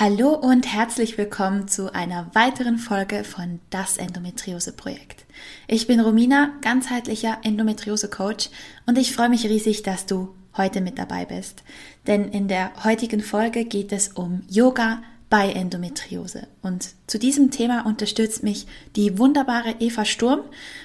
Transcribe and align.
Hallo 0.00 0.32
und 0.32 0.72
herzlich 0.72 1.18
willkommen 1.18 1.66
zu 1.66 1.92
einer 1.92 2.30
weiteren 2.32 2.78
Folge 2.78 3.24
von 3.24 3.58
Das 3.68 3.96
Endometriose 3.96 4.72
Projekt. 4.72 5.24
Ich 5.66 5.88
bin 5.88 5.98
Romina, 5.98 6.52
ganzheitlicher 6.60 7.38
Endometriose 7.42 8.08
Coach 8.08 8.48
und 8.86 8.96
ich 8.96 9.12
freue 9.12 9.28
mich 9.28 9.44
riesig, 9.46 9.82
dass 9.82 10.06
du 10.06 10.36
heute 10.56 10.82
mit 10.82 10.98
dabei 10.98 11.24
bist. 11.24 11.64
Denn 12.06 12.28
in 12.28 12.46
der 12.46 12.84
heutigen 12.84 13.20
Folge 13.20 13.64
geht 13.64 13.90
es 13.90 14.06
um 14.06 14.42
Yoga 14.48 15.02
bei 15.30 15.50
Endometriose. 15.50 16.46
Und 16.62 16.90
zu 17.08 17.18
diesem 17.18 17.50
Thema 17.50 17.84
unterstützt 17.84 18.44
mich 18.44 18.68
die 18.94 19.18
wunderbare 19.18 19.74
Eva 19.80 20.04
Sturm 20.04 20.42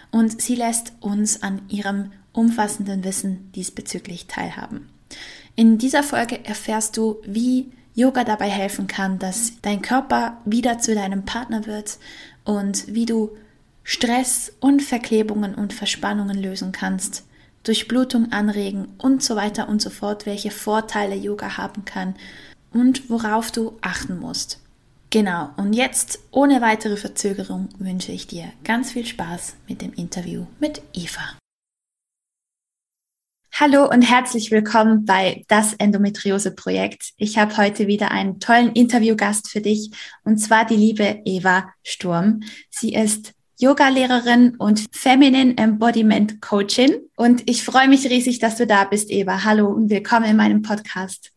und 0.09 0.41
sie 0.41 0.55
lässt 0.55 0.91
uns 1.02 1.44
an 1.44 1.61
ihrem 1.70 2.14
umfassenden 2.31 3.03
Wissen 3.03 3.52
diesbezüglich 3.52 4.25
teilhaben. 4.25 4.89
In 5.55 5.77
dieser 5.77 6.02
Folge 6.02 6.44
erfährst 6.44 6.98
du, 6.98 7.17
wie 7.27 7.72
Yoga 7.95 8.23
dabei 8.23 8.49
helfen 8.49 8.88
kann, 8.88 9.20
dass 9.20 9.53
dein 9.61 9.81
Körper 9.81 10.38
wieder 10.45 10.79
zu 10.79 10.95
deinem 10.95 11.25
Partner 11.25 11.65
wird 11.65 11.99
und 12.43 12.93
wie 12.93 13.05
du 13.05 13.38
Stress 13.83 14.53
und 14.59 14.81
Verklebungen 14.81 15.55
und 15.55 15.73
Verspannungen 15.73 16.41
lösen 16.41 16.72
kannst, 16.72 17.25
Durchblutung 17.63 18.31
anregen 18.31 18.88
und 18.97 19.22
so 19.22 19.35
weiter 19.35 19.69
und 19.69 19.81
so 19.81 19.89
fort, 19.89 20.25
welche 20.25 20.52
Vorteile 20.52 21.16
Yoga 21.16 21.58
haben 21.58 21.85
kann 21.85 22.16
und 22.72 23.09
worauf 23.09 23.52
du 23.52 23.77
achten 23.81 24.19
musst. 24.19 24.59
Genau, 25.09 25.50
und 25.57 25.73
jetzt 25.73 26.19
ohne 26.31 26.61
weitere 26.61 26.97
Verzögerung 26.97 27.69
wünsche 27.78 28.11
ich 28.11 28.25
dir 28.25 28.45
ganz 28.63 28.94
viel 28.94 29.05
Spaß 29.05 29.55
mit 29.67 29.81
dem 29.81 29.94
Interview 29.94 30.47
mit 30.59 30.81
Eva. 30.94 31.38
Hallo 33.56 33.88
und 33.88 34.02
herzlich 34.02 34.50
willkommen 34.50 35.06
bei 35.06 35.46
das 35.48 35.76
Endometriose 35.76 36.56
Projekt. 36.56 37.12
Ich 37.18 37.38
habe 37.38 37.56
heute 37.56 37.86
wieder 37.86 38.09
einen 38.09 38.40
tollen 38.40 38.72
Interviewgast 38.72 39.48
für 39.48 39.62
dich 39.62 39.92
und 40.23 40.40
zwar 40.40 40.66
die 40.66 40.76
liebe 40.76 41.22
Eva 41.23 41.72
Sturm. 41.84 42.42
Sie 42.72 42.96
ist 42.96 43.34
Yogalehrerin 43.59 44.56
und 44.58 44.88
Feminine 44.92 45.56
Embodiment 45.58 46.42
Coachin 46.42 46.96
und 47.16 47.48
ich 47.48 47.64
freue 47.64 47.88
mich 47.88 48.09
riesig, 48.09 48.40
dass 48.40 48.58
du 48.58 48.66
da 48.66 48.86
bist, 48.86 49.12
Eva. 49.12 49.44
Hallo 49.44 49.68
und 49.68 49.92
willkommen 49.92 50.26
in 50.26 50.36
meinem 50.36 50.64
Podcast. 50.64 51.31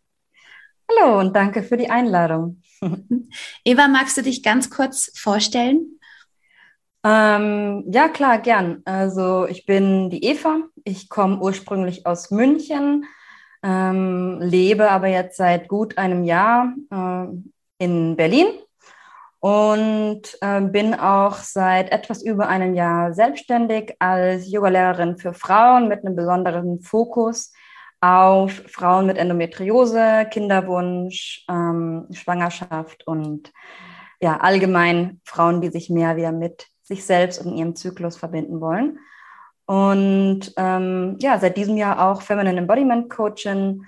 Hallo 0.90 1.20
und 1.20 1.36
danke 1.36 1.62
für 1.62 1.76
die 1.76 1.90
Einladung. 1.90 2.62
Eva, 3.62 3.88
magst 3.88 4.16
du 4.16 4.22
dich 4.22 4.42
ganz 4.42 4.70
kurz 4.70 5.12
vorstellen? 5.14 5.98
Ähm, 7.06 7.84
ja, 7.86 8.08
klar, 8.08 8.38
gern. 8.38 8.82
Also 8.84 9.46
ich 9.46 9.64
bin 9.64 10.10
die 10.10 10.24
Eva. 10.24 10.58
Ich 10.82 11.08
komme 11.08 11.38
ursprünglich 11.38 12.04
aus 12.04 12.32
München, 12.32 13.04
ähm, 13.62 14.38
lebe 14.40 14.90
aber 14.90 15.06
jetzt 15.06 15.36
seit 15.36 15.68
gut 15.68 15.98
einem 15.98 16.24
Jahr 16.24 16.74
äh, 16.90 17.26
in 17.78 18.16
Berlin 18.16 18.46
und 19.38 20.22
äh, 20.40 20.60
bin 20.62 20.94
auch 20.94 21.36
seit 21.36 21.92
etwas 21.92 22.22
über 22.24 22.48
einem 22.48 22.74
Jahr 22.74 23.14
selbstständig 23.14 23.94
als 24.00 24.50
Yogalehrerin 24.50 25.16
für 25.16 25.32
Frauen 25.32 25.86
mit 25.86 26.04
einem 26.04 26.16
besonderen 26.16 26.80
Fokus 26.80 27.52
auf 28.00 28.50
Frauen 28.66 29.06
mit 29.06 29.16
Endometriose, 29.16 30.26
Kinderwunsch, 30.32 31.44
ähm, 31.48 32.08
Schwangerschaft 32.10 33.06
und 33.06 33.52
ja, 34.20 34.38
allgemein 34.38 35.20
Frauen, 35.24 35.60
die 35.60 35.70
sich 35.70 35.88
mehr 35.88 36.16
wieder 36.16 36.32
mit 36.32 36.66
sich 36.86 37.04
selbst 37.04 37.44
und 37.44 37.56
ihrem 37.56 37.74
Zyklus 37.74 38.16
verbinden 38.16 38.60
wollen. 38.60 38.98
Und 39.66 40.52
ähm, 40.56 41.16
ja, 41.18 41.38
seit 41.38 41.56
diesem 41.56 41.76
Jahr 41.76 42.08
auch 42.08 42.22
Feminine 42.22 42.58
Embodiment 42.58 43.10
Coaching. 43.10 43.84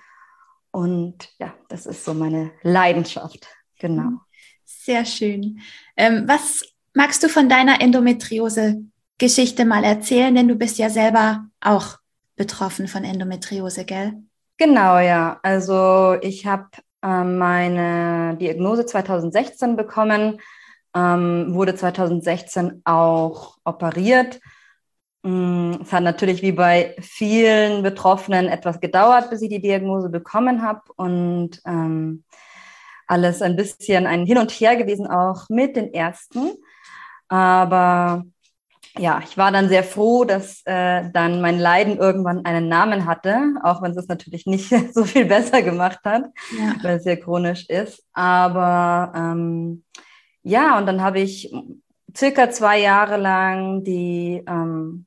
Und 0.72 1.28
ja, 1.38 1.54
das 1.68 1.86
ist 1.86 2.04
so 2.04 2.12
meine 2.12 2.50
Leidenschaft. 2.62 3.46
Genau. 3.78 4.18
Sehr 4.64 5.04
schön. 5.04 5.60
Ähm, 5.96 6.24
was 6.26 6.64
magst 6.94 7.22
du 7.22 7.28
von 7.28 7.48
deiner 7.48 7.80
Endometriose-Geschichte 7.80 9.64
mal 9.64 9.84
erzählen? 9.84 10.34
Denn 10.34 10.48
du 10.48 10.56
bist 10.56 10.78
ja 10.78 10.90
selber 10.90 11.46
auch 11.60 11.98
betroffen 12.34 12.88
von 12.88 13.04
Endometriose, 13.04 13.84
gell? 13.84 14.14
Genau, 14.56 14.98
ja. 14.98 15.38
Also 15.44 16.16
ich 16.20 16.44
habe 16.44 16.68
äh, 17.02 17.22
meine 17.22 18.36
Diagnose 18.38 18.84
2016 18.84 19.76
bekommen 19.76 20.40
ähm, 20.94 21.54
wurde 21.54 21.74
2016 21.74 22.82
auch 22.84 23.58
operiert. 23.64 24.40
Mm, 25.22 25.74
es 25.82 25.92
hat 25.92 26.02
natürlich 26.02 26.42
wie 26.42 26.52
bei 26.52 26.94
vielen 27.00 27.82
Betroffenen 27.82 28.46
etwas 28.46 28.80
gedauert, 28.80 29.30
bis 29.30 29.42
ich 29.42 29.50
die 29.50 29.60
Diagnose 29.60 30.08
bekommen 30.08 30.62
habe 30.62 30.82
und 30.96 31.60
ähm, 31.66 32.24
alles 33.06 33.42
ein 33.42 33.56
bisschen 33.56 34.06
ein 34.06 34.26
Hin 34.26 34.38
und 34.38 34.50
Her 34.50 34.76
gewesen, 34.76 35.06
auch 35.06 35.48
mit 35.48 35.76
den 35.76 35.92
Ärzten. 35.92 36.52
Aber 37.28 38.24
ja, 38.98 39.20
ich 39.24 39.36
war 39.36 39.52
dann 39.52 39.68
sehr 39.68 39.84
froh, 39.84 40.24
dass 40.24 40.62
äh, 40.64 41.10
dann 41.12 41.40
mein 41.40 41.58
Leiden 41.58 41.98
irgendwann 41.98 42.44
einen 42.44 42.68
Namen 42.68 43.06
hatte, 43.06 43.54
auch 43.62 43.82
wenn 43.82 43.92
es 43.92 43.96
es 43.96 44.08
natürlich 44.08 44.46
nicht 44.46 44.68
so 44.94 45.04
viel 45.04 45.24
besser 45.24 45.62
gemacht 45.62 46.00
hat, 46.04 46.24
ja. 46.56 46.74
weil 46.82 46.96
es 46.96 47.04
sehr 47.04 47.18
chronisch 47.18 47.68
ist. 47.68 48.04
Aber 48.12 49.12
ähm, 49.14 49.84
ja, 50.42 50.78
und 50.78 50.86
dann 50.86 51.02
habe 51.02 51.20
ich 51.20 51.52
circa 52.16 52.50
zwei 52.50 52.80
Jahre 52.80 53.16
lang 53.16 53.84
die 53.84 54.42
ähm, 54.46 55.06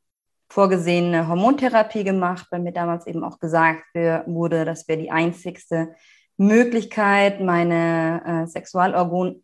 vorgesehene 0.49 1.27
Hormontherapie 1.27 2.03
gemacht, 2.03 2.47
weil 2.51 2.59
mir 2.59 2.73
damals 2.73 3.07
eben 3.07 3.23
auch 3.23 3.39
gesagt 3.39 3.85
wurde, 4.25 4.65
das 4.65 4.87
wäre 4.87 4.99
die 4.99 5.11
einzigste 5.11 5.95
Möglichkeit, 6.37 7.41
meine 7.41 8.21
äh, 8.25 8.47
Sexualorgan 8.47 9.41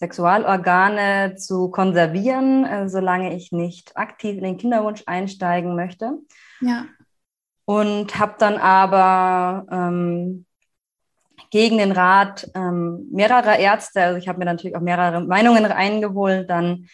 Sexualorgane 0.00 1.36
zu 1.36 1.70
konservieren, 1.70 2.64
äh, 2.64 2.88
solange 2.88 3.36
ich 3.36 3.52
nicht 3.52 3.98
aktiv 3.98 4.38
in 4.38 4.44
den 4.44 4.56
Kinderwunsch 4.56 5.02
einsteigen 5.04 5.76
möchte. 5.76 6.18
Ja. 6.62 6.86
Und 7.66 8.18
habe 8.18 8.34
dann 8.38 8.56
aber 8.56 9.66
ähm, 9.70 10.46
gegen 11.50 11.78
den 11.78 11.92
Rat 11.92 12.48
ähm, 12.54 13.08
mehrerer 13.10 13.58
Ärzte, 13.58 14.02
also 14.02 14.18
ich 14.18 14.28
habe 14.28 14.38
mir 14.38 14.44
natürlich 14.44 14.76
auch 14.76 14.80
mehrere 14.80 15.20
Meinungen 15.20 15.64
eingeholt, 15.66 16.48
dann 16.48 16.86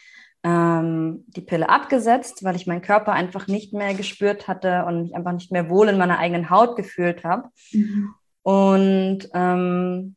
ähm, 0.43 1.25
die 1.28 1.41
Pille 1.41 1.69
abgesetzt, 1.69 2.44
weil 2.44 2.56
ich 2.56 2.67
meinen 2.67 2.83
Körper 2.83 3.12
einfach 3.12 3.49
nicht 3.49 3.72
mehr 3.72 3.94
gespürt 3.94 4.49
hatte 4.49 4.84
und 4.87 5.03
mich 5.03 5.15
einfach 5.15 5.33
nicht 5.33 5.53
mehr 5.53 5.69
wohl 5.69 5.89
in 5.89 5.99
meiner 5.99 6.19
eigenen 6.19 6.50
Haut 6.50 6.77
gefühlt 6.77 7.25
habe. 7.25 7.49
Mhm. 7.72 8.15
Und 8.43 9.28
ähm, 9.34 10.17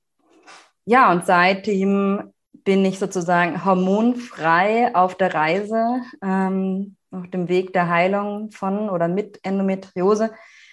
ja, 0.86 1.12
und 1.12 1.26
seitdem 1.26 2.32
bin 2.64 2.86
ich 2.86 3.00
sozusagen 3.00 3.66
hormonfrei 3.66 4.94
auf 4.94 5.16
der 5.16 5.34
Reise, 5.34 6.02
ähm, 6.24 6.96
auf 7.12 7.28
dem 7.30 7.50
Weg 7.50 7.74
der 7.74 7.90
Heilung 7.90 8.52
von 8.52 8.90
oder 8.90 9.08
mit 9.08 9.40
Endometriose. 9.44 10.32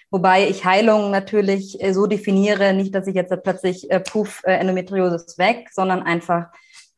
Wobei 0.09 0.47
ich 0.47 0.63
Heilung 0.63 1.11
natürlich 1.11 1.81
äh, 1.83 1.93
so 1.93 2.07
definiere, 2.07 2.73
nicht, 2.73 2.95
dass 2.95 3.07
ich 3.07 3.15
jetzt 3.15 3.33
plötzlich 3.43 3.91
äh, 3.91 3.99
puff, 3.99 4.41
äh, 4.45 4.53
Endometriose 4.53 5.15
ist 5.15 5.37
weg, 5.37 5.69
sondern 5.71 6.03
einfach 6.03 6.47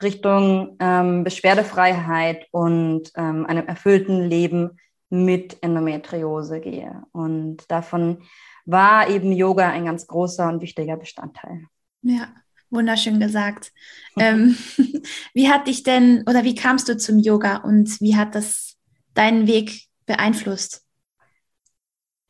Richtung 0.02 0.78
ähm, 0.80 1.24
Beschwerdefreiheit 1.24 2.48
und 2.52 3.12
ähm, 3.16 3.46
einem 3.46 3.68
erfüllten 3.68 4.30
Leben 4.30 4.78
mit 5.10 5.58
Endometriose 5.62 6.60
gehe. 6.60 7.04
Und 7.12 7.70
davon 7.70 8.24
war 8.66 9.10
eben 9.10 9.32
Yoga 9.32 9.70
ein 9.70 9.86
ganz 9.86 10.06
großer 10.06 10.48
und 10.48 10.62
wichtiger 10.62 10.96
Bestandteil. 10.96 11.66
Ja, 12.04 12.30
wunderschön 12.70 13.20
gesagt. 13.20 13.74
ähm, 14.18 14.56
wie 15.34 15.50
hat 15.50 15.68
dich 15.68 15.84
denn 15.84 16.24
oder 16.28 16.44
wie 16.44 16.56
kamst 16.56 16.88
du 16.88 16.96
zum 16.96 17.18
Yoga 17.20 17.58
und 17.58 18.00
wie 18.00 18.16
hat 18.16 18.36
das 18.36 18.78
deinen 19.16 19.48
Weg 19.48 19.88
beeinflusst? 20.06 20.86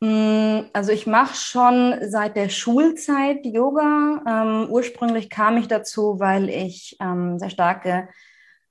Mm, 0.00 0.60
also 0.72 0.92
ich 0.92 1.06
mache 1.06 1.34
schon 1.34 1.94
seit 2.08 2.36
der 2.36 2.48
Schulzeit 2.48 3.44
Yoga. 3.44 4.22
Ähm, 4.26 4.66
ursprünglich 4.70 5.28
kam 5.28 5.58
ich 5.58 5.68
dazu, 5.68 6.18
weil 6.18 6.48
ich 6.48 6.96
ähm, 7.00 7.38
sehr 7.38 7.50
starke 7.50 8.08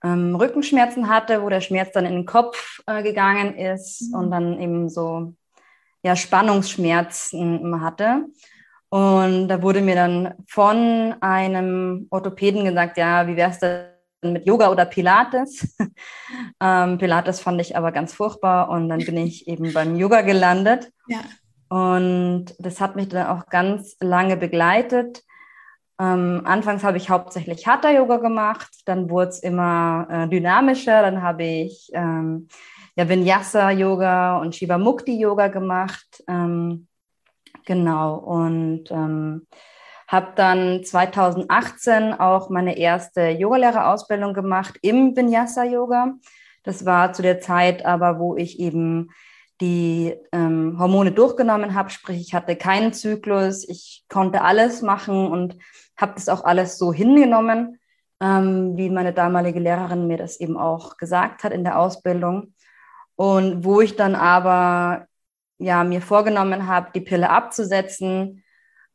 ähm, 0.03 0.35
Rückenschmerzen 0.35 1.07
hatte, 1.07 1.43
wo 1.43 1.49
der 1.49 1.61
Schmerz 1.61 1.91
dann 1.93 2.05
in 2.05 2.13
den 2.13 2.25
Kopf 2.25 2.81
äh, 2.87 3.03
gegangen 3.03 3.55
ist 3.55 4.11
mhm. 4.11 4.19
und 4.19 4.31
dann 4.31 4.59
eben 4.59 4.89
so 4.89 5.33
ja, 6.01 6.15
Spannungsschmerzen 6.15 7.81
hatte. 7.81 8.25
Und 8.89 9.49
da 9.49 9.61
wurde 9.61 9.81
mir 9.81 9.95
dann 9.95 10.33
von 10.47 11.13
einem 11.21 12.07
Orthopäden 12.09 12.65
gesagt, 12.65 12.97
ja, 12.97 13.27
wie 13.27 13.35
wäre 13.35 13.51
es 13.51 13.59
mit 14.21 14.45
Yoga 14.45 14.69
oder 14.69 14.85
Pilates. 14.85 15.75
ähm, 16.61 16.97
Pilates 16.97 17.39
fand 17.39 17.61
ich 17.61 17.77
aber 17.77 17.91
ganz 17.91 18.13
furchtbar 18.13 18.69
und 18.69 18.89
dann 18.89 18.99
bin 18.99 19.17
ich 19.17 19.47
eben 19.47 19.73
beim 19.73 19.95
Yoga 19.95 20.21
gelandet. 20.21 20.91
Ja. 21.07 21.19
Und 21.69 22.55
das 22.57 22.81
hat 22.81 22.95
mich 22.95 23.09
dann 23.09 23.27
auch 23.27 23.47
ganz 23.47 23.95
lange 23.99 24.37
begleitet. 24.37 25.23
Ähm, 25.99 26.41
anfangs 26.45 26.83
habe 26.83 26.97
ich 26.97 27.09
hauptsächlich 27.09 27.67
Hatha 27.67 27.91
Yoga 27.91 28.17
gemacht, 28.17 28.69
dann 28.85 29.09
wurde 29.09 29.29
es 29.29 29.39
immer 29.39 30.07
äh, 30.09 30.27
dynamischer, 30.29 31.01
dann 31.01 31.21
habe 31.21 31.43
ich 31.43 31.89
ähm, 31.93 32.47
ja, 32.95 33.07
Vinyasa 33.07 33.71
Yoga 33.71 34.37
und 34.37 34.55
Shiva 34.55 34.77
Mukti 34.77 35.19
Yoga 35.19 35.49
gemacht. 35.49 36.23
Ähm, 36.27 36.87
genau 37.65 38.15
und 38.15 38.85
ähm, 38.91 39.45
habe 40.09 40.31
dann 40.35 40.83
2018 40.83 42.13
auch 42.13 42.49
meine 42.49 42.77
erste 42.77 43.29
Yogalehrerausbildung 43.29 44.33
gemacht 44.33 44.79
im 44.81 45.15
Vinyasa 45.15 45.63
Yoga. 45.63 46.15
Das 46.63 46.83
war 46.83 47.13
zu 47.13 47.21
der 47.21 47.39
Zeit 47.39 47.85
aber, 47.85 48.17
wo 48.17 48.35
ich 48.35 48.59
eben 48.59 49.11
die 49.61 50.15
ähm, 50.31 50.77
Hormone 50.79 51.11
durchgenommen 51.11 51.75
habe, 51.75 51.91
sprich 51.91 52.19
ich 52.21 52.33
hatte 52.33 52.55
keinen 52.55 52.91
Zyklus, 52.91 53.67
ich 53.69 54.05
konnte 54.09 54.41
alles 54.41 54.81
machen 54.81 55.27
und 55.27 55.57
habe 55.95 56.13
das 56.15 56.27
auch 56.27 56.43
alles 56.43 56.79
so 56.79 56.91
hingenommen, 56.91 57.77
ähm, 58.19 58.75
wie 58.77 58.89
meine 58.89 59.13
damalige 59.13 59.59
Lehrerin 59.59 60.07
mir 60.07 60.17
das 60.17 60.39
eben 60.39 60.57
auch 60.57 60.97
gesagt 60.97 61.43
hat 61.43 61.53
in 61.53 61.63
der 61.63 61.77
Ausbildung. 61.77 62.55
Und 63.15 63.63
wo 63.63 63.79
ich 63.81 63.95
dann 63.95 64.15
aber 64.15 65.05
ja 65.59 65.83
mir 65.83 66.01
vorgenommen 66.01 66.65
habe, 66.65 66.89
die 66.95 67.01
Pille 67.01 67.29
abzusetzen, 67.29 68.43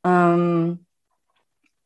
ähm, 0.03 0.84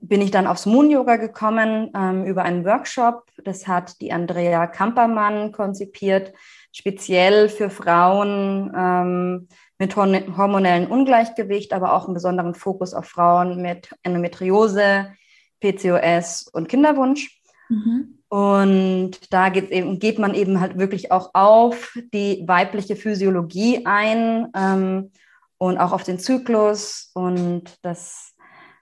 bin 0.00 0.20
ich 0.20 0.30
dann 0.30 0.46
aufs 0.46 0.66
Moon 0.66 0.90
Yoga 0.90 1.16
gekommen 1.16 1.90
ähm, 1.94 2.24
über 2.24 2.42
einen 2.42 2.64
Workshop. 2.64 3.24
Das 3.44 3.66
hat 3.66 4.00
die 4.00 4.12
Andrea 4.12 4.66
Kampermann 4.66 5.52
konzipiert, 5.52 6.32
speziell 6.72 7.48
für 7.48 7.70
Frauen 7.70 8.72
ähm, 8.76 9.48
mit 9.78 9.96
hormonellen 9.96 10.86
Ungleichgewicht, 10.88 11.72
aber 11.72 11.92
auch 11.92 12.06
einen 12.06 12.14
besonderen 12.14 12.54
Fokus 12.54 12.94
auf 12.94 13.06
Frauen 13.06 13.62
mit 13.62 13.90
Endometriose, 14.02 15.12
PCOS 15.60 16.48
und 16.52 16.68
Kinderwunsch. 16.68 17.40
Mhm. 17.68 18.18
Und 18.28 19.32
da 19.32 19.48
geht, 19.48 19.70
eben, 19.70 19.98
geht 19.98 20.18
man 20.18 20.34
eben 20.34 20.60
halt 20.60 20.78
wirklich 20.78 21.12
auch 21.12 21.30
auf 21.34 21.96
die 22.12 22.44
weibliche 22.46 22.94
Physiologie 22.94 23.86
ein 23.86 24.48
ähm, 24.54 25.12
und 25.56 25.78
auch 25.78 25.92
auf 25.92 26.02
den 26.02 26.18
Zyklus. 26.18 27.10
Und 27.14 27.78
das 27.82 28.34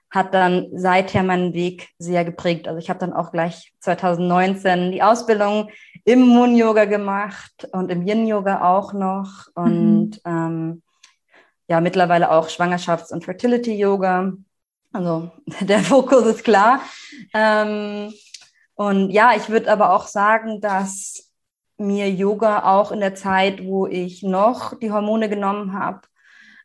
hat 0.09 0.33
dann 0.33 0.67
seither 0.73 1.23
meinen 1.23 1.53
Weg 1.53 1.89
sehr 1.97 2.23
geprägt. 2.23 2.67
Also 2.67 2.79
ich 2.79 2.89
habe 2.89 2.99
dann 2.99 3.13
auch 3.13 3.31
gleich 3.31 3.73
2019 3.79 4.91
die 4.91 5.03
Ausbildung 5.03 5.69
im 6.05 6.21
Moon-Yoga 6.21 6.85
gemacht 6.85 7.67
und 7.73 7.91
im 7.91 8.07
Yin-Yoga 8.07 8.61
auch 8.61 8.93
noch. 8.93 9.47
Und 9.53 10.11
mhm. 10.11 10.21
ähm, 10.25 10.83
ja, 11.67 11.81
mittlerweile 11.81 12.31
auch 12.31 12.47
Schwangerschafts- 12.47 13.11
und 13.11 13.25
Fertility-Yoga. 13.25 14.33
Also 14.93 15.31
der 15.61 15.79
Fokus 15.79 16.25
ist 16.25 16.43
klar. 16.43 16.81
Ähm, 17.33 18.13
und 18.75 19.09
ja, 19.09 19.33
ich 19.35 19.49
würde 19.49 19.71
aber 19.71 19.91
auch 19.91 20.07
sagen, 20.07 20.61
dass 20.61 21.33
mir 21.77 22.09
Yoga 22.09 22.63
auch 22.63 22.91
in 22.91 23.01
der 23.01 23.15
Zeit, 23.15 23.65
wo 23.65 23.87
ich 23.87 24.23
noch 24.23 24.77
die 24.79 24.91
Hormone 24.91 25.29
genommen 25.29 25.73
habe, 25.73 26.01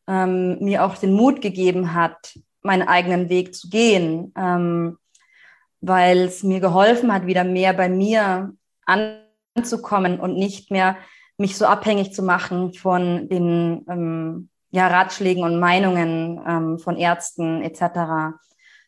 ähm, 0.06 0.58
mir 0.60 0.84
auch 0.84 0.96
den 0.96 1.12
Mut 1.12 1.40
gegeben 1.40 1.94
hat, 1.94 2.38
meinen 2.62 2.86
eigenen 2.86 3.28
Weg 3.28 3.54
zu 3.54 3.68
gehen, 3.68 4.32
ähm, 4.36 4.98
weil 5.80 6.18
es 6.20 6.42
mir 6.42 6.60
geholfen 6.60 7.12
hat, 7.12 7.26
wieder 7.26 7.44
mehr 7.44 7.72
bei 7.72 7.88
mir 7.88 8.54
anzukommen 8.86 10.20
und 10.20 10.36
nicht 10.36 10.70
mehr 10.70 10.96
mich 11.38 11.56
so 11.56 11.66
abhängig 11.66 12.12
zu 12.12 12.22
machen 12.22 12.72
von 12.72 13.28
den 13.28 13.84
ähm, 13.88 14.48
ja, 14.70 14.86
Ratschlägen 14.86 15.44
und 15.44 15.58
Meinungen 15.58 16.40
ähm, 16.46 16.78
von 16.78 16.96
Ärzten 16.96 17.62
etc., 17.62 18.36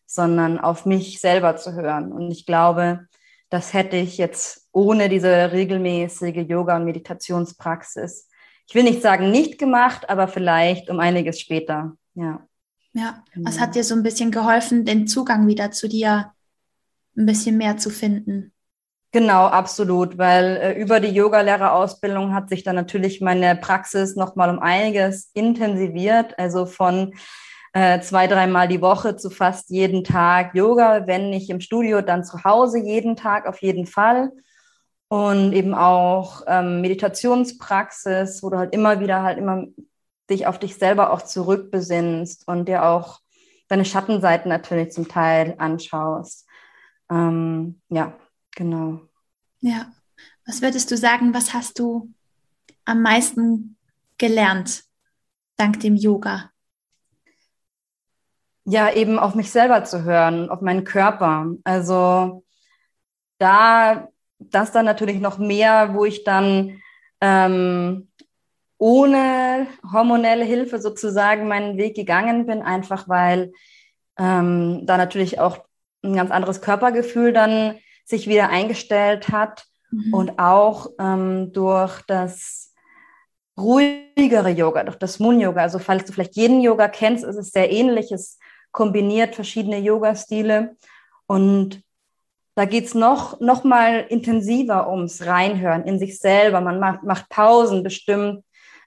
sondern 0.06 0.58
auf 0.58 0.86
mich 0.86 1.20
selber 1.20 1.56
zu 1.56 1.72
hören. 1.72 2.12
Und 2.12 2.30
ich 2.30 2.46
glaube, 2.46 3.06
das 3.50 3.72
hätte 3.72 3.96
ich 3.96 4.18
jetzt 4.18 4.68
ohne 4.72 5.08
diese 5.08 5.52
regelmäßige 5.52 6.48
Yoga- 6.48 6.76
und 6.76 6.84
Meditationspraxis, 6.84 8.28
ich 8.66 8.74
will 8.74 8.84
nicht 8.84 9.02
sagen 9.02 9.30
nicht 9.30 9.58
gemacht, 9.58 10.08
aber 10.08 10.26
vielleicht 10.26 10.88
um 10.88 10.98
einiges 10.98 11.38
später. 11.38 11.96
Ja. 12.14 12.46
Ja, 12.94 13.24
was 13.34 13.58
hat 13.58 13.74
dir 13.74 13.82
so 13.82 13.94
ein 13.94 14.04
bisschen 14.04 14.30
geholfen, 14.30 14.84
den 14.84 15.06
Zugang 15.08 15.48
wieder 15.48 15.72
zu 15.72 15.88
dir 15.88 16.32
ein 17.16 17.26
bisschen 17.26 17.58
mehr 17.58 17.76
zu 17.76 17.90
finden? 17.90 18.52
Genau, 19.10 19.46
absolut, 19.46 20.18
weil 20.18 20.56
äh, 20.56 20.72
über 20.80 20.98
die 20.98 21.14
Yogalehrerausbildung 21.14 22.34
hat 22.34 22.48
sich 22.48 22.64
dann 22.64 22.74
natürlich 22.74 23.20
meine 23.20 23.54
Praxis 23.56 24.16
nochmal 24.16 24.50
um 24.50 24.58
einiges 24.58 25.30
intensiviert. 25.34 26.36
Also 26.38 26.66
von 26.66 27.14
äh, 27.72 28.00
zwei, 28.00 28.26
dreimal 28.26 28.68
die 28.68 28.80
Woche 28.80 29.16
zu 29.16 29.30
fast 29.30 29.70
jeden 29.70 30.04
Tag 30.04 30.54
Yoga, 30.54 31.06
wenn 31.06 31.30
nicht 31.30 31.50
im 31.50 31.60
Studio, 31.60 32.00
dann 32.00 32.24
zu 32.24 32.42
Hause 32.44 32.78
jeden 32.78 33.16
Tag 33.16 33.46
auf 33.46 33.62
jeden 33.62 33.86
Fall. 33.86 34.30
Und 35.08 35.52
eben 35.52 35.74
auch 35.74 36.42
ähm, 36.46 36.80
Meditationspraxis, 36.80 38.42
wo 38.42 38.50
du 38.50 38.58
halt 38.58 38.72
immer 38.72 38.98
wieder 39.00 39.22
halt 39.22 39.38
immer 39.38 39.64
dich 40.30 40.46
auf 40.46 40.58
dich 40.58 40.76
selber 40.76 41.12
auch 41.12 41.22
zurückbesinnst 41.22 42.48
und 42.48 42.66
dir 42.66 42.84
auch 42.84 43.20
deine 43.68 43.84
Schattenseiten 43.84 44.48
natürlich 44.48 44.92
zum 44.92 45.08
Teil 45.08 45.54
anschaust. 45.58 46.46
Ähm, 47.10 47.80
ja, 47.88 48.14
genau. 48.54 49.00
Ja, 49.60 49.92
was 50.46 50.62
würdest 50.62 50.90
du 50.90 50.96
sagen, 50.96 51.34
was 51.34 51.54
hast 51.54 51.78
du 51.78 52.12
am 52.84 53.02
meisten 53.02 53.76
gelernt 54.18 54.84
dank 55.56 55.80
dem 55.80 55.96
Yoga? 55.96 56.50
Ja, 58.66 58.92
eben 58.92 59.18
auf 59.18 59.34
mich 59.34 59.50
selber 59.50 59.84
zu 59.84 60.04
hören, 60.04 60.48
auf 60.48 60.62
meinen 60.62 60.84
Körper. 60.84 61.46
Also 61.64 62.44
da, 63.38 64.08
das 64.38 64.72
dann 64.72 64.86
natürlich 64.86 65.20
noch 65.20 65.38
mehr, 65.38 65.94
wo 65.94 66.04
ich 66.04 66.24
dann 66.24 66.80
ähm, 67.20 68.08
ohne 68.78 69.66
hormonelle 69.92 70.44
Hilfe 70.44 70.80
sozusagen 70.80 71.48
meinen 71.48 71.76
Weg 71.76 71.94
gegangen 71.94 72.46
bin, 72.46 72.62
einfach 72.62 73.08
weil 73.08 73.52
ähm, 74.18 74.82
da 74.86 74.96
natürlich 74.96 75.38
auch 75.38 75.58
ein 76.02 76.14
ganz 76.14 76.30
anderes 76.30 76.60
Körpergefühl 76.60 77.32
dann 77.32 77.78
sich 78.04 78.28
wieder 78.28 78.50
eingestellt 78.50 79.30
hat 79.30 79.64
mhm. 79.90 80.14
und 80.14 80.38
auch 80.38 80.90
ähm, 80.98 81.52
durch 81.52 82.02
das 82.02 82.72
ruhigere 83.56 84.50
Yoga, 84.50 84.84
durch 84.84 84.98
das 84.98 85.18
Moon-Yoga. 85.18 85.62
Also 85.62 85.78
falls 85.78 86.04
du 86.04 86.12
vielleicht 86.12 86.36
jeden 86.36 86.60
Yoga 86.60 86.88
kennst, 86.88 87.24
ist 87.24 87.36
es 87.36 87.50
sehr 87.50 87.70
ähnlich. 87.70 88.12
Es 88.12 88.38
kombiniert 88.72 89.34
verschiedene 89.34 89.78
Yoga-Stile 89.78 90.76
und 91.26 91.82
da 92.56 92.66
geht 92.66 92.86
es 92.86 92.94
noch, 92.94 93.40
noch 93.40 93.64
mal 93.64 94.00
intensiver 94.08 94.88
ums 94.88 95.26
Reinhören 95.26 95.84
in 95.84 95.98
sich 95.98 96.18
selber. 96.18 96.60
Man 96.60 96.78
macht, 96.78 97.02
macht 97.02 97.28
Pausen 97.28 97.82
bestimmt 97.82 98.44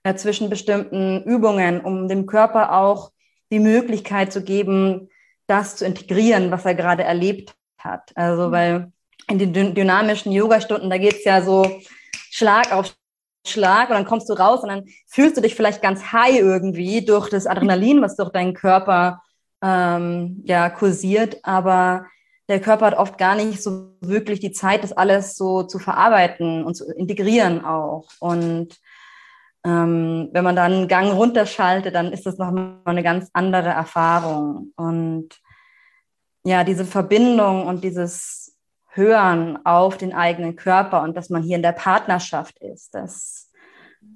äh, 0.08 0.16
zwischen 0.16 0.50
bestimmten 0.50 1.24
Übungen, 1.24 1.82
um 1.82 2.08
dem 2.08 2.26
Körper 2.26 2.74
auch 2.74 3.12
die 3.52 3.60
Möglichkeit 3.60 4.32
zu 4.32 4.42
geben, 4.42 5.10
das 5.48 5.76
zu 5.76 5.86
integrieren, 5.86 6.52
was 6.52 6.66
er 6.66 6.76
gerade 6.76 7.04
erlebt 7.04 7.56
hat. 7.78 8.12
Also, 8.16 8.48
mhm. 8.48 8.52
weil 8.52 8.92
in 9.30 9.40
den 9.40 9.76
dynamischen 9.76 10.32
Yoga-Stunden, 10.32 10.90
da 10.90 10.98
geht 10.98 11.16
es 11.16 11.26
ja 11.26 11.42
so 11.42 11.80
Schlag 12.32 12.72
auf 12.72 12.96
Schlag 13.46 13.90
und 13.90 13.96
dann 13.96 14.06
kommst 14.06 14.30
du 14.30 14.34
raus 14.34 14.62
und 14.62 14.70
dann 14.70 14.86
fühlst 15.08 15.38
du 15.38 15.42
dich 15.42 15.56
vielleicht 15.56 15.82
ganz 15.82 16.12
high 16.12 16.38
irgendwie 16.40 17.04
durch 17.04 17.30
das 17.30 17.46
Adrenalin, 17.46 18.02
was 18.02 18.16
durch 18.16 18.30
deinen 18.30 18.54
Körper 18.54 19.22
ähm, 19.62 20.44
ja 20.46 20.70
kursiert, 20.70 21.38
aber 21.44 22.06
der 22.50 22.62
Körper 22.62 22.88
hat 22.88 22.98
oft 22.98 23.18
gar 23.18 23.36
nicht 23.36 23.62
so 23.62 23.94
wirklich 24.00 24.40
die 24.40 24.52
Zeit, 24.52 24.84
das 24.84 24.94
alles 24.94 25.36
so 25.36 25.64
zu 25.64 25.80
verarbeiten 25.80 26.64
und 26.64 26.76
zu 26.76 26.86
integrieren 26.94 27.66
auch. 27.66 28.06
Und 28.20 28.78
ähm, 29.68 30.30
wenn 30.32 30.46
man 30.46 30.56
dann 30.56 30.72
einen 30.72 30.88
Gang 30.88 31.12
runterschaltet, 31.12 31.94
dann 31.94 32.14
ist 32.14 32.26
das 32.26 32.38
nochmal 32.38 32.80
eine 32.86 33.04
ganz 33.04 33.30
andere 33.34 33.68
Erfahrung. 33.68 34.72
Und 34.78 35.42
ja, 36.46 36.64
diese 36.64 36.86
Verbindung 36.86 37.68
und 37.68 37.84
dieses 37.84 38.56
Hören 38.92 39.60
auf 39.66 39.98
den 39.98 40.14
eigenen 40.14 40.56
Körper 40.56 41.04
und 41.04 41.18
dass 41.18 41.30
man 41.30 41.44
hier 41.44 41.58
in 41.58 41.62
der 41.62 41.74
Partnerschaft 41.74 42.58
ist, 42.60 42.96
das 42.96 43.52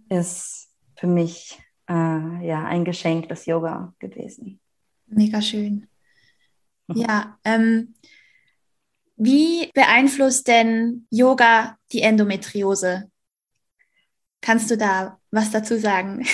ist 0.08 0.70
für 0.96 1.08
mich 1.08 1.62
äh, 1.90 2.48
ja 2.48 2.64
ein 2.66 2.86
Geschenk 2.86 3.28
des 3.28 3.46
Yoga 3.46 3.94
gewesen. 4.00 4.62
Mega 5.08 5.42
schön. 5.42 5.90
Mhm. 6.88 6.96
Ja, 6.96 7.38
ähm, 7.44 7.96
wie 9.18 9.70
beeinflusst 9.74 10.48
denn 10.48 11.08
Yoga 11.10 11.78
die 11.92 12.04
Endometriose? 12.04 13.12
Kannst 14.40 14.72
du 14.72 14.78
da 14.78 15.21
was 15.32 15.52
dazu 15.52 15.78
sagen? 15.78 16.26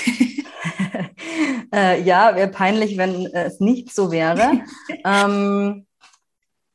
äh, 1.74 2.02
ja, 2.02 2.36
wäre 2.36 2.50
peinlich, 2.50 2.98
wenn 2.98 3.28
es 3.28 3.60
nicht 3.60 3.94
so 3.94 4.12
wäre. 4.12 4.62
ähm, 5.06 5.86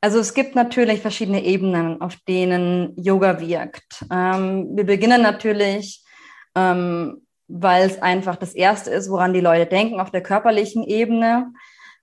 Also 0.04 0.18
es 0.18 0.34
gibt 0.34 0.56
natürlich 0.56 1.00
verschiedene 1.00 1.44
Ebenen, 1.44 2.00
auf 2.00 2.16
denen 2.26 2.92
Yoga 2.96 3.38
wirkt. 3.38 4.04
Ähm, 4.10 4.68
wir 4.74 4.84
beginnen 4.84 5.22
natürlich, 5.22 6.02
ähm, 6.56 7.22
weil 7.46 7.86
es 7.86 8.02
einfach 8.02 8.36
das 8.36 8.54
Erste 8.54 8.90
ist, 8.90 9.08
woran 9.10 9.32
die 9.32 9.40
Leute 9.40 9.66
denken, 9.66 10.00
auf 10.00 10.10
der 10.10 10.22
körperlichen 10.22 10.82
Ebene. 10.82 11.52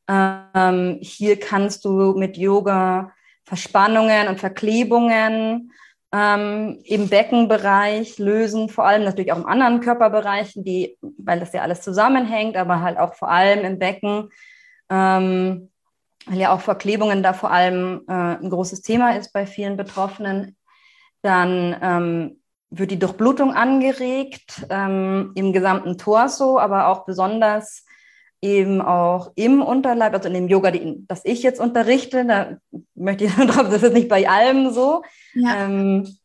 Ähm, 0.08 1.00
hier 1.02 1.40
kannst 1.40 1.84
du 1.84 2.14
mit 2.14 2.38
Yoga 2.38 3.12
Verspannungen 3.44 4.28
und 4.28 4.40
Verklebungen 4.40 5.72
ähm, 6.12 6.80
im 6.86 7.08
Beckenbereich 7.08 8.18
lösen, 8.18 8.70
vor 8.70 8.86
allem 8.86 9.04
natürlich 9.04 9.32
auch 9.32 9.38
in 9.38 9.46
anderen 9.46 9.80
Körperbereichen, 9.80 10.64
die, 10.64 10.98
weil 11.18 11.40
das 11.40 11.54
ja 11.54 11.62
alles 11.62 11.82
zusammenhängt, 11.82 12.58
aber 12.58 12.82
halt 12.82 12.98
auch 12.98 13.14
vor 13.14 13.30
allem 13.30 13.64
im 13.64 13.80
Becken, 13.80 14.30
ähm, 14.90 15.70
weil 16.26 16.40
ja 16.40 16.54
auch 16.54 16.62
Verklebungen 16.62 17.22
da 17.22 17.34
vor 17.34 17.52
allem 17.52 18.02
äh, 18.08 18.14
ein 18.14 18.50
großes 18.50 18.82
Thema 18.82 19.16
ist 19.16 19.34
bei 19.34 19.46
vielen 19.46 19.78
Betroffenen. 19.78 20.58
Dann 21.22 21.76
ähm, 21.82 22.42
wird 22.72 22.92
die 22.92 23.00
Durchblutung 23.00 23.54
angeregt 23.54 24.66
ähm, 24.70 25.32
im 25.36 25.54
gesamten 25.54 25.98
Torso, 25.98 26.60
aber 26.60 26.88
auch 26.88 27.06
besonders 27.06 27.86
eben 28.42 28.82
auch 28.82 29.32
im 29.36 29.62
Unterleib, 29.62 30.14
also 30.14 30.28
in 30.28 30.34
dem 30.34 30.48
Yoga, 30.48 30.72
die, 30.72 31.06
das 31.08 31.22
ich 31.26 31.44
jetzt 31.44 31.60
unterrichte, 31.60 32.26
da 32.26 32.58
möchte 32.96 33.26
ich 33.26 33.36
darauf, 33.36 33.70
das 33.70 33.84
ist 33.84 33.94
nicht 33.94 34.10
bei 34.10 34.28
allem 34.28 34.72
so. 34.72 35.04
Ja. 35.34 35.66
Ähm, 35.66 36.18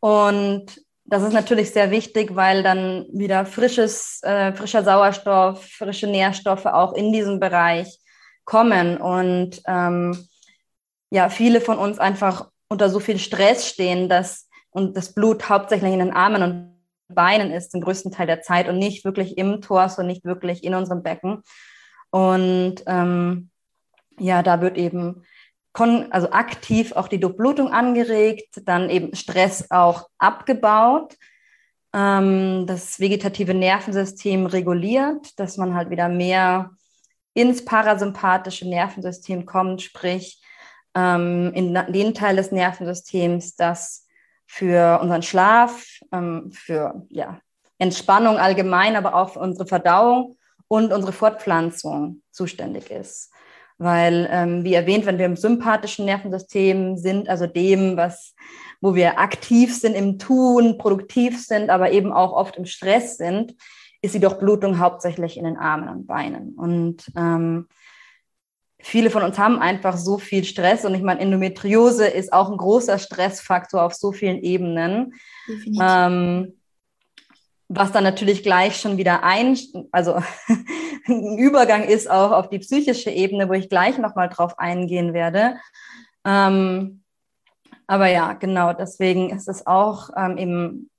und 0.00 0.66
das 1.04 1.22
ist 1.22 1.32
natürlich 1.32 1.70
sehr 1.70 1.90
wichtig, 1.90 2.34
weil 2.34 2.62
dann 2.62 3.06
wieder 3.12 3.44
frisches, 3.44 4.22
äh, 4.22 4.52
frischer 4.54 4.82
Sauerstoff, 4.82 5.64
frische 5.64 6.06
Nährstoffe 6.06 6.66
auch 6.66 6.94
in 6.94 7.12
diesem 7.12 7.40
Bereich 7.40 7.98
kommen. 8.44 8.96
Und 8.96 9.60
ähm, 9.66 10.16
ja, 11.10 11.28
viele 11.28 11.60
von 11.60 11.78
uns 11.78 11.98
einfach 11.98 12.48
unter 12.68 12.88
so 12.88 13.00
viel 13.00 13.18
Stress 13.18 13.68
stehen, 13.68 14.08
dass 14.08 14.48
und 14.70 14.96
das 14.96 15.14
Blut 15.14 15.48
hauptsächlich 15.48 15.92
in 15.92 16.00
den 16.00 16.12
Armen 16.12 16.42
und 16.42 16.73
Beinen 17.14 17.50
ist, 17.50 17.74
den 17.74 17.80
größten 17.80 18.12
Teil 18.12 18.26
der 18.26 18.42
Zeit 18.42 18.68
und 18.68 18.78
nicht 18.78 19.04
wirklich 19.04 19.38
im 19.38 19.60
Torso, 19.60 20.02
nicht 20.02 20.24
wirklich 20.24 20.64
in 20.64 20.74
unserem 20.74 21.02
Becken. 21.02 21.42
Und 22.10 22.76
ähm, 22.86 23.50
ja, 24.18 24.42
da 24.42 24.60
wird 24.60 24.78
eben 24.78 25.24
also 25.74 26.30
aktiv 26.30 26.92
auch 26.92 27.08
die 27.08 27.18
Durchblutung 27.18 27.72
angeregt, 27.72 28.62
dann 28.64 28.90
eben 28.90 29.14
Stress 29.16 29.70
auch 29.70 30.08
abgebaut, 30.18 31.16
ähm, 31.92 32.66
das 32.66 33.00
vegetative 33.00 33.54
Nervensystem 33.54 34.46
reguliert, 34.46 35.38
dass 35.38 35.56
man 35.56 35.74
halt 35.74 35.90
wieder 35.90 36.08
mehr 36.08 36.70
ins 37.34 37.64
parasympathische 37.64 38.68
Nervensystem 38.68 39.46
kommt, 39.46 39.82
sprich 39.82 40.40
ähm, 40.94 41.52
in 41.54 41.74
den 41.74 42.14
Teil 42.14 42.36
des 42.36 42.52
Nervensystems, 42.52 43.56
das 43.56 44.03
für 44.46 45.00
unseren 45.00 45.22
Schlaf, 45.22 45.84
ähm, 46.12 46.50
für 46.52 47.06
ja, 47.08 47.40
Entspannung 47.78 48.38
allgemein, 48.38 48.96
aber 48.96 49.14
auch 49.14 49.30
für 49.30 49.40
unsere 49.40 49.66
Verdauung 49.66 50.36
und 50.68 50.92
unsere 50.92 51.12
Fortpflanzung 51.12 52.22
zuständig 52.30 52.90
ist. 52.90 53.30
Weil, 53.78 54.28
ähm, 54.30 54.64
wie 54.64 54.74
erwähnt, 54.74 55.04
wenn 55.04 55.18
wir 55.18 55.26
im 55.26 55.36
sympathischen 55.36 56.04
Nervensystem 56.04 56.96
sind, 56.96 57.28
also 57.28 57.46
dem, 57.46 57.96
was, 57.96 58.34
wo 58.80 58.94
wir 58.94 59.18
aktiv 59.18 59.76
sind 59.76 59.94
im 59.94 60.18
Tun, 60.18 60.78
produktiv 60.78 61.44
sind, 61.44 61.70
aber 61.70 61.90
eben 61.90 62.12
auch 62.12 62.32
oft 62.32 62.56
im 62.56 62.66
Stress 62.66 63.16
sind, 63.16 63.54
ist 64.00 64.14
die 64.14 64.20
Durchblutung 64.20 64.78
hauptsächlich 64.78 65.36
in 65.36 65.44
den 65.44 65.56
Armen 65.56 65.88
und 65.88 66.06
Beinen. 66.06 66.54
Und 66.54 67.10
ähm, 67.16 67.66
viele 68.84 69.10
von 69.10 69.22
uns 69.22 69.38
haben 69.38 69.58
einfach 69.58 69.96
so 69.96 70.18
viel 70.18 70.44
Stress 70.44 70.84
und 70.84 70.94
ich 70.94 71.02
meine, 71.02 71.20
Endometriose 71.20 72.06
ist 72.06 72.32
auch 72.32 72.50
ein 72.50 72.58
großer 72.58 72.98
Stressfaktor 72.98 73.82
auf 73.82 73.94
so 73.94 74.12
vielen 74.12 74.42
Ebenen. 74.42 75.14
Ähm, 75.80 76.54
was 77.68 77.92
dann 77.92 78.04
natürlich 78.04 78.42
gleich 78.42 78.76
schon 78.76 78.98
wieder 78.98 79.24
ein, 79.24 79.58
also 79.90 80.22
ein 81.06 81.38
Übergang 81.38 81.84
ist 81.84 82.10
auch 82.10 82.30
auf 82.30 82.50
die 82.50 82.58
psychische 82.58 83.10
Ebene, 83.10 83.48
wo 83.48 83.54
ich 83.54 83.70
gleich 83.70 83.96
nochmal 83.96 84.28
drauf 84.28 84.58
eingehen 84.58 85.14
werde. 85.14 85.56
Ähm, 86.26 87.02
aber 87.86 88.08
ja, 88.08 88.34
genau, 88.34 88.74
deswegen 88.74 89.30
ist 89.30 89.48
es 89.48 89.66
auch 89.66 90.10
ähm, 90.14 90.36
eben 90.36 90.90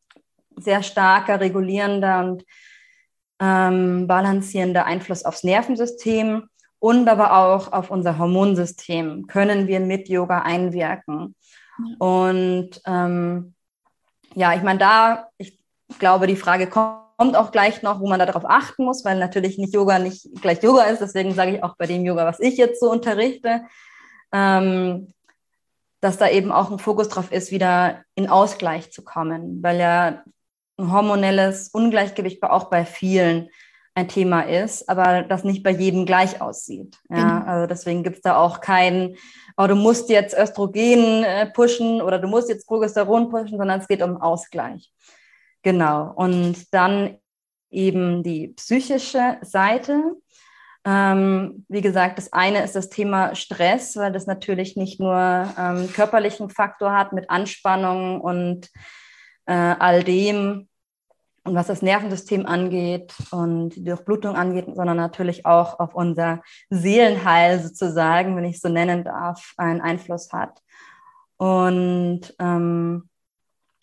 sehr 0.57 0.81
starker 0.81 1.39
regulierender 1.39 2.19
und 2.19 2.43
ähm, 3.39 4.07
balancierender 4.07 4.85
Einfluss 4.85 5.23
aufs 5.23 5.43
Nervensystem 5.43 6.49
und 6.85 7.09
aber 7.09 7.35
auch 7.35 7.73
auf 7.73 7.89
unser 7.89 8.19
Hormonsystem 8.19 9.25
können 9.25 9.67
wir 9.67 9.79
mit 9.79 10.07
Yoga 10.07 10.41
einwirken. 10.41 11.35
Ja. 11.79 11.95
Und 11.97 12.79
ähm, 12.85 13.55
ja, 14.35 14.53
ich 14.53 14.61
meine, 14.61 14.77
da, 14.77 15.29
ich 15.39 15.57
glaube, 15.97 16.27
die 16.27 16.35
Frage 16.35 16.67
kommt 16.67 17.35
auch 17.35 17.51
gleich 17.51 17.81
noch, 17.81 18.01
wo 18.01 18.07
man 18.07 18.19
darauf 18.19 18.45
achten 18.45 18.85
muss, 18.85 19.03
weil 19.03 19.17
natürlich 19.17 19.57
nicht 19.57 19.73
Yoga 19.73 19.97
nicht 19.97 20.27
gleich 20.43 20.61
Yoga 20.61 20.83
ist. 20.83 20.99
Deswegen 21.01 21.33
sage 21.33 21.55
ich 21.55 21.63
auch 21.63 21.75
bei 21.75 21.87
dem 21.87 22.05
Yoga, 22.05 22.23
was 22.23 22.39
ich 22.39 22.55
jetzt 22.55 22.79
so 22.79 22.91
unterrichte, 22.91 23.63
ähm, 24.31 25.11
dass 26.01 26.19
da 26.19 26.29
eben 26.29 26.51
auch 26.51 26.69
ein 26.69 26.77
Fokus 26.77 27.09
drauf 27.09 27.31
ist, 27.31 27.49
wieder 27.49 28.03
in 28.13 28.29
Ausgleich 28.29 28.91
zu 28.91 29.03
kommen, 29.03 29.63
weil 29.63 29.79
ja 29.79 30.23
ein 30.77 30.91
hormonelles 30.91 31.69
Ungleichgewicht 31.69 32.43
auch 32.43 32.65
bei 32.65 32.85
vielen 32.85 33.49
ein 33.95 34.09
Thema 34.09 34.41
ist, 34.41 34.89
aber 34.89 35.23
das 35.23 35.45
nicht 35.45 35.63
bei 35.63 35.71
jedem 35.71 36.05
gleich 36.05 36.41
aussieht. 36.41 36.97
Ja, 37.09 37.15
genau. 37.15 37.51
also 37.51 37.67
deswegen 37.67 38.03
gibt 38.03 38.17
es 38.17 38.21
da 38.21 38.37
auch 38.37 38.59
keinen, 38.59 39.15
oh, 39.57 39.67
du 39.67 39.75
musst 39.75 40.09
jetzt 40.09 40.37
Östrogen 40.37 41.23
äh, 41.23 41.47
pushen 41.47 42.01
oder 42.01 42.19
du 42.19 42.27
musst 42.27 42.49
jetzt 42.49 42.67
Progesteron 42.67 43.29
pushen, 43.29 43.57
sondern 43.57 43.79
es 43.79 43.87
geht 43.87 44.03
um 44.03 44.21
Ausgleich. 44.21 44.91
Genau. 45.63 46.11
Und 46.13 46.73
dann 46.73 47.17
eben 47.71 48.21
die 48.21 48.49
psychische 48.49 49.37
Seite. 49.41 50.15
Ähm, 50.83 51.65
wie 51.69 51.81
gesagt, 51.81 52.17
das 52.17 52.31
eine 52.31 52.63
ist 52.63 52.75
das 52.75 52.89
Thema 52.89 53.33
Stress, 53.33 53.95
weil 53.95 54.11
das 54.11 54.27
natürlich 54.27 54.75
nicht 54.75 54.99
nur 54.99 55.15
ähm, 55.57 55.91
körperlichen 55.91 56.49
Faktor 56.49 56.91
hat 56.91 57.13
mit 57.13 57.29
Anspannung 57.29 58.21
und 58.21 58.69
äh, 59.47 59.53
all 59.53 60.03
dem, 60.03 60.67
und 61.45 61.53
was 61.53 61.67
das 61.67 61.83
Nervensystem 61.83 62.47
angeht 62.47 63.13
und 63.29 63.69
die 63.69 63.83
Durchblutung 63.83 64.35
angeht, 64.35 64.65
sondern 64.73 64.97
natürlich 64.97 65.45
auch 65.45 65.79
auf 65.79 65.93
unser 65.93 66.41
Seelenheil 66.71 67.61
sozusagen, 67.61 68.35
wenn 68.35 68.45
ich 68.45 68.59
so 68.59 68.67
nennen 68.67 69.03
darf, 69.03 69.53
einen 69.57 69.79
Einfluss 69.79 70.33
hat. 70.33 70.59
Und 71.37 72.33
ähm, 72.39 73.09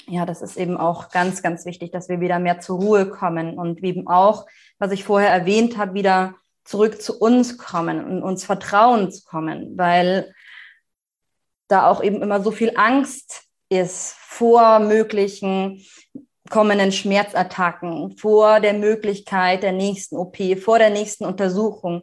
ja, 0.08 0.26
das 0.26 0.42
ist 0.42 0.56
eben 0.56 0.76
auch 0.76 1.10
ganz, 1.10 1.40
ganz 1.40 1.64
wichtig, 1.64 1.92
dass 1.92 2.08
wir 2.08 2.20
wieder 2.20 2.40
mehr 2.40 2.58
zur 2.58 2.80
Ruhe 2.80 3.08
kommen 3.08 3.56
und 3.56 3.82
eben 3.84 4.08
auch, 4.08 4.46
was 4.78 4.90
ich 4.90 5.04
vorher 5.04 5.30
erwähnt 5.30 5.78
habe, 5.78 5.94
wieder 5.94 6.34
zurück 6.64 7.00
zu 7.00 7.16
uns 7.20 7.58
kommen 7.58 8.04
und 8.04 8.22
uns 8.24 8.44
Vertrauen 8.44 9.12
zu 9.12 9.22
kommen, 9.24 9.78
weil 9.78 10.34
da 11.68 11.86
auch 11.86 12.02
eben 12.02 12.22
immer 12.22 12.42
so 12.42 12.50
viel 12.50 12.72
Angst 12.76 13.44
ist 13.68 14.14
vor 14.18 14.80
möglichen 14.80 15.80
kommenden 16.50 16.92
Schmerzattacken, 16.92 18.16
vor 18.16 18.60
der 18.60 18.74
Möglichkeit 18.74 19.62
der 19.62 19.72
nächsten 19.72 20.16
OP, 20.16 20.36
vor 20.62 20.78
der 20.78 20.90
nächsten 20.90 21.24
Untersuchung, 21.24 22.02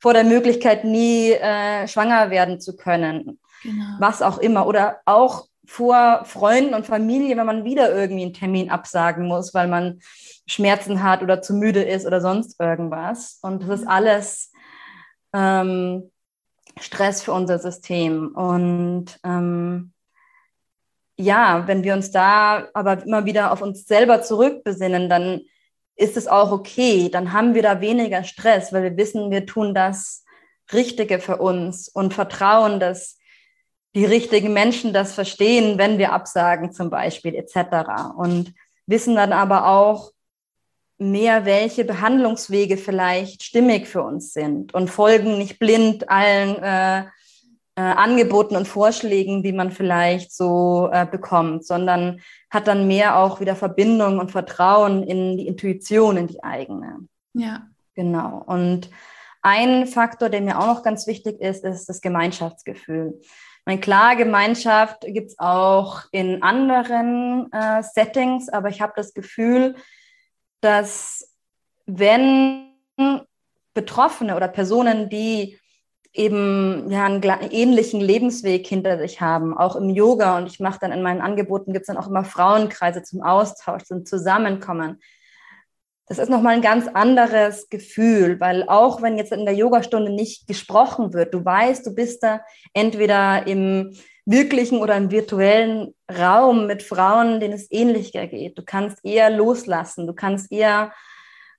vor 0.00 0.14
der 0.14 0.24
Möglichkeit, 0.24 0.84
nie 0.84 1.32
äh, 1.32 1.86
schwanger 1.86 2.30
werden 2.30 2.60
zu 2.60 2.76
können, 2.76 3.38
genau. 3.62 3.84
was 3.98 4.22
auch 4.22 4.38
immer. 4.38 4.66
Oder 4.66 5.00
auch 5.04 5.46
vor 5.66 6.24
Freunden 6.24 6.74
und 6.74 6.86
Familie, 6.86 7.36
wenn 7.36 7.46
man 7.46 7.64
wieder 7.64 7.94
irgendwie 7.94 8.22
einen 8.24 8.34
Termin 8.34 8.70
absagen 8.70 9.26
muss, 9.26 9.54
weil 9.54 9.68
man 9.68 10.00
Schmerzen 10.46 11.02
hat 11.02 11.22
oder 11.22 11.42
zu 11.42 11.54
müde 11.54 11.82
ist 11.82 12.06
oder 12.06 12.20
sonst 12.20 12.58
irgendwas. 12.58 13.38
Und 13.42 13.62
das 13.62 13.80
ist 13.80 13.86
alles 13.86 14.52
ähm, 15.32 16.10
Stress 16.80 17.22
für 17.22 17.32
unser 17.32 17.58
System. 17.58 18.34
Und 18.34 19.20
ähm, 19.22 19.92
ja, 21.20 21.66
wenn 21.66 21.84
wir 21.84 21.94
uns 21.94 22.10
da 22.10 22.68
aber 22.74 23.02
immer 23.04 23.24
wieder 23.24 23.52
auf 23.52 23.62
uns 23.62 23.86
selber 23.86 24.22
zurückbesinnen, 24.22 25.08
dann 25.08 25.42
ist 25.96 26.16
es 26.16 26.26
auch 26.26 26.50
okay. 26.50 27.08
Dann 27.10 27.32
haben 27.32 27.54
wir 27.54 27.62
da 27.62 27.80
weniger 27.80 28.24
Stress, 28.24 28.72
weil 28.72 28.82
wir 28.82 28.96
wissen, 28.96 29.30
wir 29.30 29.46
tun 29.46 29.74
das 29.74 30.24
Richtige 30.72 31.18
für 31.18 31.36
uns 31.36 31.88
und 31.88 32.14
vertrauen, 32.14 32.80
dass 32.80 33.18
die 33.94 34.04
richtigen 34.04 34.52
Menschen 34.52 34.92
das 34.92 35.12
verstehen, 35.12 35.78
wenn 35.78 35.98
wir 35.98 36.12
absagen 36.12 36.72
zum 36.72 36.90
Beispiel 36.90 37.34
etc. 37.34 38.16
Und 38.16 38.54
wissen 38.86 39.16
dann 39.16 39.32
aber 39.32 39.66
auch 39.66 40.12
mehr, 40.96 41.44
welche 41.44 41.84
Behandlungswege 41.84 42.76
vielleicht 42.76 43.42
stimmig 43.42 43.88
für 43.88 44.02
uns 44.02 44.32
sind 44.32 44.74
und 44.74 44.88
folgen 44.88 45.38
nicht 45.38 45.58
blind 45.58 46.08
allen 46.08 46.56
äh, 46.62 47.04
äh, 47.80 47.94
Angeboten 47.94 48.56
und 48.56 48.68
Vorschlägen, 48.68 49.42
die 49.42 49.52
man 49.52 49.70
vielleicht 49.70 50.34
so 50.34 50.90
äh, 50.92 51.06
bekommt, 51.06 51.64
sondern 51.64 52.20
hat 52.50 52.66
dann 52.66 52.86
mehr 52.86 53.18
auch 53.18 53.40
wieder 53.40 53.56
Verbindung 53.56 54.18
und 54.18 54.30
Vertrauen 54.30 55.02
in 55.02 55.38
die 55.38 55.46
Intuition, 55.46 56.18
in 56.18 56.26
die 56.26 56.44
eigene. 56.44 56.98
Ja. 57.32 57.62
Genau. 57.94 58.42
Und 58.46 58.90
ein 59.40 59.86
Faktor, 59.86 60.28
der 60.28 60.42
mir 60.42 60.58
auch 60.58 60.66
noch 60.66 60.82
ganz 60.82 61.06
wichtig 61.06 61.40
ist, 61.40 61.64
ist 61.64 61.88
das 61.88 62.02
Gemeinschaftsgefühl. 62.02 63.18
Meine, 63.64 63.80
klar, 63.80 64.14
Gemeinschaft 64.14 65.06
gibt 65.06 65.28
es 65.28 65.38
auch 65.38 66.02
in 66.12 66.42
anderen 66.42 67.50
äh, 67.52 67.82
Settings, 67.82 68.50
aber 68.50 68.68
ich 68.68 68.82
habe 68.82 68.92
das 68.94 69.14
Gefühl, 69.14 69.74
dass 70.60 71.34
wenn 71.86 72.74
Betroffene 73.72 74.36
oder 74.36 74.48
Personen, 74.48 75.08
die 75.08 75.59
eben 76.12 76.90
ja, 76.90 77.04
einen 77.04 77.22
ähnlichen 77.50 78.00
Lebensweg 78.00 78.66
hinter 78.66 78.98
sich 78.98 79.20
haben, 79.20 79.56
auch 79.56 79.76
im 79.76 79.90
Yoga. 79.90 80.38
Und 80.38 80.46
ich 80.46 80.60
mache 80.60 80.78
dann 80.80 80.92
in 80.92 81.02
meinen 81.02 81.20
Angeboten, 81.20 81.72
gibt 81.72 81.84
es 81.84 81.86
dann 81.86 81.96
auch 81.96 82.08
immer 82.08 82.24
Frauenkreise 82.24 83.02
zum 83.02 83.22
Austausch, 83.22 83.84
zum 83.84 84.04
Zusammenkommen. 84.04 85.00
Das 86.06 86.18
ist 86.18 86.28
nochmal 86.28 86.54
ein 86.54 86.62
ganz 86.62 86.88
anderes 86.88 87.68
Gefühl, 87.68 88.40
weil 88.40 88.64
auch 88.68 89.00
wenn 89.00 89.16
jetzt 89.16 89.30
in 89.30 89.44
der 89.44 89.54
Yogastunde 89.54 90.10
nicht 90.10 90.48
gesprochen 90.48 91.12
wird, 91.12 91.32
du 91.32 91.44
weißt, 91.44 91.86
du 91.86 91.94
bist 91.94 92.24
da 92.24 92.40
entweder 92.72 93.46
im 93.46 93.96
wirklichen 94.26 94.78
oder 94.78 94.96
im 94.96 95.12
virtuellen 95.12 95.94
Raum 96.10 96.66
mit 96.66 96.82
Frauen, 96.82 97.38
denen 97.38 97.54
es 97.54 97.70
ähnlicher 97.70 98.26
geht. 98.26 98.58
Du 98.58 98.64
kannst 98.64 99.04
eher 99.04 99.30
loslassen, 99.30 100.08
du 100.08 100.12
kannst 100.12 100.50
eher 100.50 100.92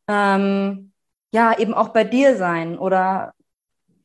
ähm, 0.10 0.92
ja 1.32 1.58
eben 1.58 1.74
auch 1.74 1.90
bei 1.90 2.04
dir 2.04 2.36
sein 2.36 2.78
oder 2.78 3.34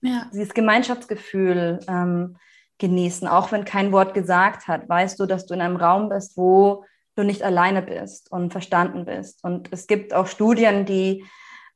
ja. 0.06 0.30
dieses 0.32 0.54
Gemeinschaftsgefühl 0.54 1.80
ähm, 1.88 2.36
genießen, 2.78 3.26
auch 3.26 3.52
wenn 3.52 3.64
kein 3.64 3.92
Wort 3.92 4.14
gesagt 4.14 4.68
hat, 4.68 4.88
weißt 4.88 5.18
du, 5.18 5.26
dass 5.26 5.46
du 5.46 5.54
in 5.54 5.60
einem 5.60 5.76
Raum 5.76 6.08
bist, 6.08 6.36
wo 6.36 6.84
du 7.16 7.22
nicht 7.22 7.42
alleine 7.42 7.82
bist 7.82 8.30
und 8.30 8.52
verstanden 8.52 9.06
bist. 9.06 9.42
Und 9.42 9.68
es 9.72 9.86
gibt 9.86 10.12
auch 10.12 10.26
Studien, 10.26 10.84
die 10.84 11.24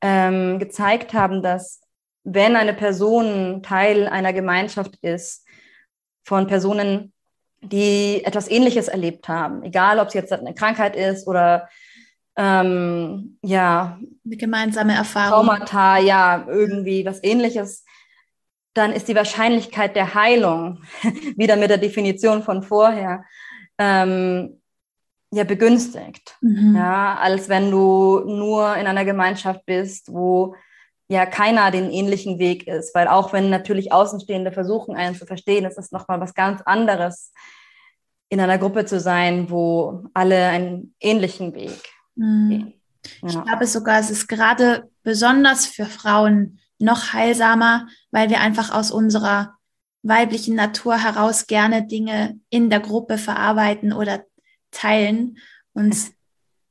ähm, 0.02 0.58
gezeigt 0.58 1.14
haben, 1.14 1.42
dass 1.42 1.80
wenn 2.24 2.56
eine 2.56 2.74
Person 2.74 3.62
Teil 3.62 4.06
einer 4.06 4.32
Gemeinschaft 4.32 4.96
ist 5.02 5.46
von 6.24 6.46
Personen, 6.46 7.12
die 7.62 8.22
etwas 8.24 8.50
Ähnliches 8.50 8.88
erlebt 8.88 9.28
haben, 9.28 9.62
egal 9.62 9.98
ob 9.98 10.08
es 10.08 10.14
jetzt 10.14 10.32
eine 10.32 10.54
Krankheit 10.54 10.96
ist 10.96 11.26
oder 11.26 11.68
ähm, 12.36 13.38
ja 13.42 13.98
eine 14.24 14.36
gemeinsame 14.36 14.94
Erfahrung, 14.94 15.46
Traumata, 15.46 15.98
ja 15.98 16.46
irgendwie 16.48 17.04
was 17.04 17.22
Ähnliches, 17.22 17.84
dann 18.74 18.92
ist 18.92 19.08
die 19.08 19.16
Wahrscheinlichkeit 19.16 19.96
der 19.96 20.14
Heilung 20.14 20.82
wieder 21.36 21.56
mit 21.56 21.70
der 21.70 21.78
Definition 21.78 22.42
von 22.42 22.62
vorher 22.62 23.24
ähm, 23.78 24.60
ja 25.32 25.44
begünstigt, 25.44 26.36
mhm. 26.40 26.74
ja, 26.76 27.16
als 27.16 27.48
wenn 27.48 27.70
du 27.70 28.20
nur 28.26 28.76
in 28.76 28.86
einer 28.86 29.04
Gemeinschaft 29.04 29.64
bist, 29.64 30.12
wo 30.12 30.54
ja 31.08 31.26
keiner 31.26 31.70
den 31.70 31.90
ähnlichen 31.90 32.38
Weg 32.38 32.66
ist, 32.68 32.94
weil 32.94 33.08
auch 33.08 33.32
wenn 33.32 33.50
natürlich 33.50 33.92
Außenstehende 33.92 34.52
versuchen, 34.52 34.94
einen 34.94 35.16
zu 35.16 35.26
verstehen, 35.26 35.64
ist 35.64 35.78
es 35.78 35.92
nochmal 35.92 36.20
was 36.20 36.34
ganz 36.34 36.62
anderes, 36.62 37.32
in 38.28 38.40
einer 38.40 38.58
Gruppe 38.58 38.84
zu 38.84 39.00
sein, 39.00 39.50
wo 39.50 40.04
alle 40.14 40.46
einen 40.46 40.94
ähnlichen 41.00 41.54
Weg 41.54 41.82
mhm. 42.14 42.48
gehen. 42.48 42.74
Ja. 43.22 43.28
Ich 43.28 43.44
glaube 43.44 43.66
sogar, 43.66 43.98
es 43.98 44.10
ist 44.10 44.28
gerade 44.28 44.88
besonders 45.02 45.66
für 45.66 45.86
Frauen 45.86 46.60
noch 46.80 47.12
heilsamer, 47.12 47.88
weil 48.10 48.30
wir 48.30 48.40
einfach 48.40 48.72
aus 48.72 48.90
unserer 48.90 49.56
weiblichen 50.02 50.54
Natur 50.54 50.96
heraus 50.96 51.46
gerne 51.46 51.86
Dinge 51.86 52.40
in 52.48 52.70
der 52.70 52.80
Gruppe 52.80 53.18
verarbeiten 53.18 53.92
oder 53.92 54.24
teilen. 54.70 55.38
Und 55.72 55.96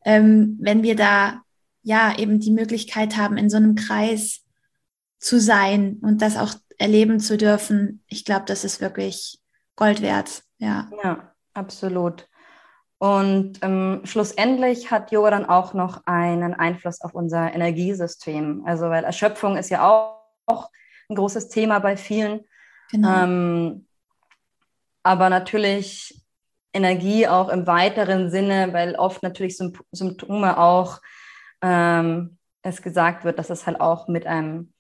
ähm, 0.04 0.58
wenn 0.60 0.84
wir 0.84 0.96
da 0.96 1.42
ja 1.84 2.18
eben 2.18 2.39
die 2.39 2.51
Möglichkeit 2.51 3.18
haben, 3.18 3.38
in 3.38 3.50
so 3.50 3.58
einem 3.58 3.75
Kreis 3.75 4.42
zu 5.20 5.39
sein 5.39 6.00
und 6.01 6.22
das 6.22 6.38
auch 6.38 6.56
erleben 6.78 7.20
zu 7.20 7.38
dürfen, 7.38 8.04
ich 8.08 8.25
glaube, 8.25 8.46
das 8.46 8.63
ist 8.63 8.82
wirklich 8.82 9.39
Gold 9.75 10.01
wert. 10.01 10.44
Ja, 10.58 10.89
ja 11.04 11.34
absolut. 11.54 12.28
Und 13.00 13.60
ähm, 13.62 14.01
schlussendlich 14.03 14.91
hat 14.91 15.12
Yoga 15.12 15.32
dann 15.32 15.46
auch 15.46 15.74
noch 15.74 16.06
einen 16.06 16.54
Einfluss 16.54 17.02
auf 17.02 17.15
unser 17.15 17.54
Energiesystem. 17.54 18.63
Also, 18.65 18.89
weil 18.89 19.06
Erschöpfung 19.06 19.56
ist 19.58 19.69
ja 19.69 19.89
auch, 19.89 20.21
auch 20.45 20.69
ein 21.10 21.15
großes 21.15 21.47
Thema 21.50 21.80
bei 21.80 21.95
vielen. 21.95 22.41
Genau. 22.91 23.24
Ähm, 23.24 23.88
aber 25.02 25.30
natürlich 25.30 26.21
Energie 26.74 27.28
auch 27.28 27.50
im 27.50 27.65
weiteren 27.65 28.30
Sinne, 28.30 28.74
weil 28.74 28.95
oft 28.95 29.24
natürlich 29.24 29.58
Symptome 29.58 30.58
auch 30.58 31.00
ähm, 31.62 32.38
es 32.62 32.82
gesagt 32.82 33.24
wird, 33.24 33.39
dass 33.39 33.50
es 33.50 33.65
halt 33.65 33.80
auch 33.80 34.08
mit 34.08 34.28
einem 34.28 34.74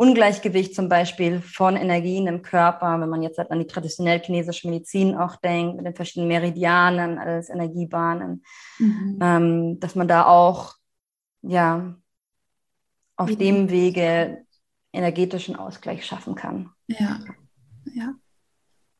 Ungleichgewicht 0.00 0.76
zum 0.76 0.88
Beispiel 0.88 1.40
von 1.40 1.74
Energien 1.74 2.28
im 2.28 2.42
Körper, 2.42 3.00
wenn 3.00 3.08
man 3.08 3.20
jetzt 3.20 3.36
halt 3.36 3.50
an 3.50 3.58
die 3.58 3.66
traditionell 3.66 4.20
chinesische 4.20 4.68
Medizin 4.68 5.16
auch 5.16 5.34
denkt, 5.36 5.76
mit 5.76 5.86
den 5.86 5.96
verschiedenen 5.96 6.28
Meridianen 6.28 7.18
als 7.18 7.50
Energiebahnen, 7.50 8.44
mhm. 8.78 9.18
ähm, 9.20 9.80
dass 9.80 9.96
man 9.96 10.06
da 10.06 10.26
auch 10.26 10.76
ja 11.42 11.96
auf 13.16 13.28
Wie 13.28 13.36
dem 13.36 13.70
Wege 13.70 14.46
energetischen 14.92 15.56
Ausgleich 15.56 16.06
schaffen 16.06 16.36
kann. 16.36 16.70
Ja, 16.86 17.18
ja, 17.92 18.14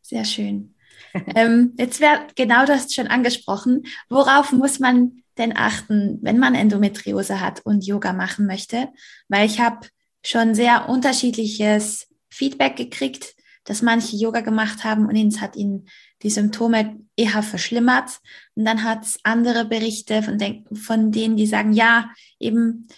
sehr 0.03 0.25
schön. 0.25 0.75
ähm, 1.37 1.75
jetzt 1.79 2.01
wäre 2.01 2.27
genau 2.35 2.67
das 2.67 2.93
schon 2.93 3.07
angesprochen. 3.07 3.85
Worauf 4.09 4.51
muss 4.51 4.81
man 4.81 5.23
denn 5.39 5.57
achten, 5.57 6.19
wenn 6.23 6.41
man 6.41 6.57
Endometriose 6.57 7.41
hat 7.41 7.65
und 7.65 7.87
Yoga 7.87 8.13
machen 8.13 8.47
möchte? 8.47 8.89
Weil 9.29 9.47
ich 9.47 9.61
habe 9.61 9.87
schon 10.23 10.55
sehr 10.55 10.89
unterschiedliches 10.89 12.09
Feedback 12.29 12.77
gekriegt, 12.77 13.35
dass 13.65 13.83
manche 13.83 14.17
Yoga 14.17 14.41
gemacht 14.41 14.85
haben 14.85 15.07
und 15.07 15.17
es 15.17 15.41
hat 15.41 15.57
ihnen 15.57 15.89
die 16.23 16.31
Symptome 16.31 16.99
eher 17.17 17.43
verschlimmert. 17.43 18.21
Und 18.55 18.65
dann 18.65 18.83
hat 18.83 19.05
es 19.05 19.19
andere 19.23 19.65
Berichte 19.65 20.23
von, 20.23 20.39
den, 20.39 20.65
von 20.75 21.13
denen, 21.13 21.37
die 21.37 21.47
sagen, 21.47 21.73
ja, 21.73 22.11
eben 22.41 22.89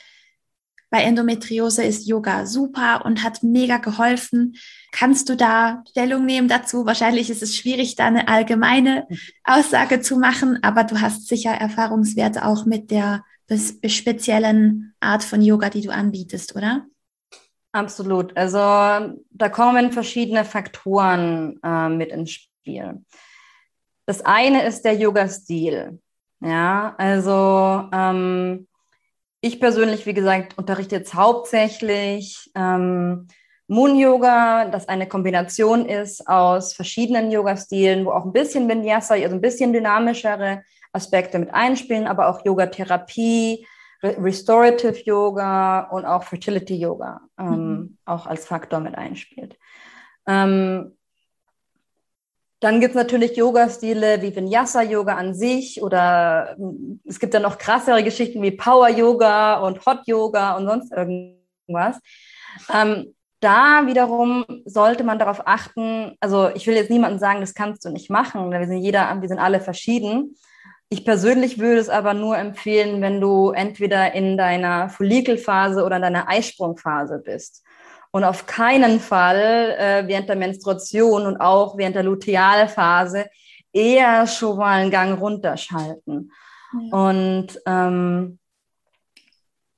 bei 0.90 1.02
Endometriose 1.02 1.84
ist 1.84 2.08
Yoga 2.08 2.46
super 2.46 3.04
und 3.04 3.22
hat 3.22 3.44
mega 3.44 3.76
geholfen. 3.76 4.56
Kannst 4.90 5.28
du 5.28 5.36
da 5.36 5.84
Stellung 5.88 6.26
nehmen 6.26 6.48
dazu? 6.48 6.84
Wahrscheinlich 6.84 7.30
ist 7.30 7.42
es 7.42 7.56
schwierig, 7.56 7.94
da 7.94 8.06
eine 8.06 8.26
allgemeine 8.26 9.06
Aussage 9.44 10.00
zu 10.00 10.18
machen, 10.18 10.58
aber 10.62 10.82
du 10.82 11.00
hast 11.00 11.28
sicher 11.28 11.52
Erfahrungswerte 11.52 12.44
auch 12.44 12.66
mit 12.66 12.90
der 12.90 13.24
speziellen 13.86 14.94
Art 15.00 15.22
von 15.22 15.42
Yoga, 15.42 15.70
die 15.70 15.82
du 15.82 15.90
anbietest, 15.90 16.56
oder? 16.56 16.86
Absolut. 17.72 18.36
Also 18.36 18.58
da 18.58 19.48
kommen 19.48 19.92
verschiedene 19.92 20.44
Faktoren 20.44 21.60
äh, 21.62 21.88
mit 21.88 22.10
ins 22.10 22.32
Spiel. 22.32 23.04
Das 24.06 24.22
eine 24.22 24.64
ist 24.64 24.82
der 24.82 24.94
Yoga-Stil. 24.94 26.00
Ja, 26.40 26.94
also 26.98 27.88
ähm, 27.92 28.66
ich 29.40 29.60
persönlich, 29.60 30.06
wie 30.06 30.14
gesagt, 30.14 30.58
unterrichte 30.58 30.96
jetzt 30.96 31.14
hauptsächlich 31.14 32.50
ähm, 32.54 33.28
Moon-Yoga, 33.68 34.64
das 34.64 34.88
eine 34.88 35.06
Kombination 35.06 35.86
ist 35.86 36.26
aus 36.26 36.72
verschiedenen 36.72 37.30
Yoga-Stilen, 37.30 38.04
wo 38.04 38.10
auch 38.10 38.24
ein 38.24 38.32
bisschen 38.32 38.68
Vinyasa, 38.68 39.14
also 39.14 39.36
ein 39.36 39.40
bisschen 39.40 39.72
dynamischere 39.72 40.64
Aspekte 40.92 41.38
mit 41.38 41.54
einspielen, 41.54 42.08
aber 42.08 42.28
auch 42.28 42.44
Yoga-Therapie, 42.44 43.64
Restorative 44.02 45.02
Yoga 45.04 45.80
und 45.90 46.04
auch 46.04 46.22
Fertility 46.22 46.74
Yoga 46.74 47.20
ähm, 47.38 47.46
mhm. 47.46 47.98
auch 48.06 48.26
als 48.26 48.46
Faktor 48.46 48.80
mit 48.80 48.94
einspielt. 48.96 49.58
Ähm, 50.26 50.96
dann 52.60 52.80
gibt 52.80 52.90
es 52.90 52.96
natürlich 52.96 53.36
Yoga-Stile 53.36 54.20
wie 54.20 54.36
Vinyasa-Yoga 54.36 55.16
an 55.16 55.34
sich 55.34 55.82
oder 55.82 56.56
es 57.06 57.18
gibt 57.18 57.32
dann 57.32 57.42
noch 57.42 57.56
krassere 57.56 58.04
Geschichten 58.04 58.42
wie 58.42 58.50
Power-Yoga 58.50 59.60
und 59.60 59.84
Hot-Yoga 59.86 60.56
und 60.56 60.66
sonst 60.66 60.92
irgendwas. 60.92 61.98
Ähm, 62.72 63.14
da 63.40 63.86
wiederum 63.86 64.44
sollte 64.66 65.04
man 65.04 65.18
darauf 65.18 65.46
achten, 65.46 66.16
also 66.20 66.50
ich 66.50 66.66
will 66.66 66.74
jetzt 66.74 66.90
niemandem 66.90 67.18
sagen, 67.18 67.40
das 67.40 67.54
kannst 67.54 67.84
du 67.86 67.90
nicht 67.90 68.10
machen, 68.10 68.50
wir 68.50 68.66
sind 68.66 68.78
jeder, 68.78 69.18
wir 69.18 69.28
sind 69.28 69.38
alle 69.38 69.60
verschieden. 69.60 70.36
Ich 70.92 71.04
persönlich 71.04 71.60
würde 71.60 71.80
es 71.80 71.88
aber 71.88 72.14
nur 72.14 72.36
empfehlen, 72.36 73.00
wenn 73.00 73.20
du 73.20 73.50
entweder 73.50 74.12
in 74.12 74.36
deiner 74.36 74.88
Follikelphase 74.88 75.84
oder 75.84 75.96
in 75.96 76.02
deiner 76.02 76.28
Eisprungphase 76.28 77.22
bist. 77.24 77.64
Und 78.10 78.24
auf 78.24 78.46
keinen 78.46 78.98
Fall 78.98 79.76
äh, 79.78 80.08
während 80.08 80.28
der 80.28 80.34
Menstruation 80.34 81.26
und 81.26 81.36
auch 81.36 81.78
während 81.78 81.94
der 81.94 82.02
Lutealphase 82.02 83.26
eher 83.72 84.26
schon 84.26 84.58
mal 84.58 84.80
einen 84.80 84.90
Gang 84.90 85.20
runterschalten. 85.20 86.32
Ja. 86.72 87.08
Und 87.08 87.60
ähm, 87.66 88.40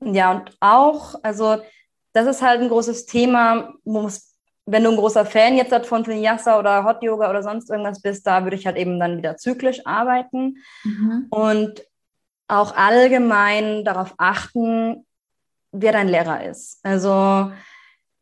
ja, 0.01 0.33
und 0.33 0.57
auch, 0.61 1.17
also 1.23 1.59
das 2.15 2.27
ist 2.27 2.41
halt 2.41 2.63
ein 2.63 2.69
großes 2.69 3.05
Thema, 3.05 3.75
muss 3.85 4.32
wenn 4.67 4.85
du 4.85 4.91
ein 4.91 4.97
großer 4.97 5.27
Fan 5.27 5.57
jetzt 5.57 5.87
von 5.87 6.07
Vinyasa 6.07 6.59
oder 6.59 6.85
Hot 6.85 7.03
Yoga 7.03 7.29
oder 7.29 7.43
sonst 7.43 7.69
irgendwas 7.71 8.01
bist, 8.01 8.27
da 8.27 8.45
würde 8.45 8.57
ich 8.57 8.67
halt 8.67 8.77
eben 8.77 9.01
dann 9.01 9.17
wieder 9.17 9.37
zyklisch 9.37 9.85
arbeiten 9.85 10.59
mhm. 10.85 11.27
und 11.31 11.83
auch 12.49 12.77
allgemein 12.77 13.85
darauf 13.85 14.15
achten, 14.19 15.07
wer 15.73 15.93
dein 15.93 16.09
Lehrer 16.09 16.45
ist. 16.45 16.79
Also 16.83 17.51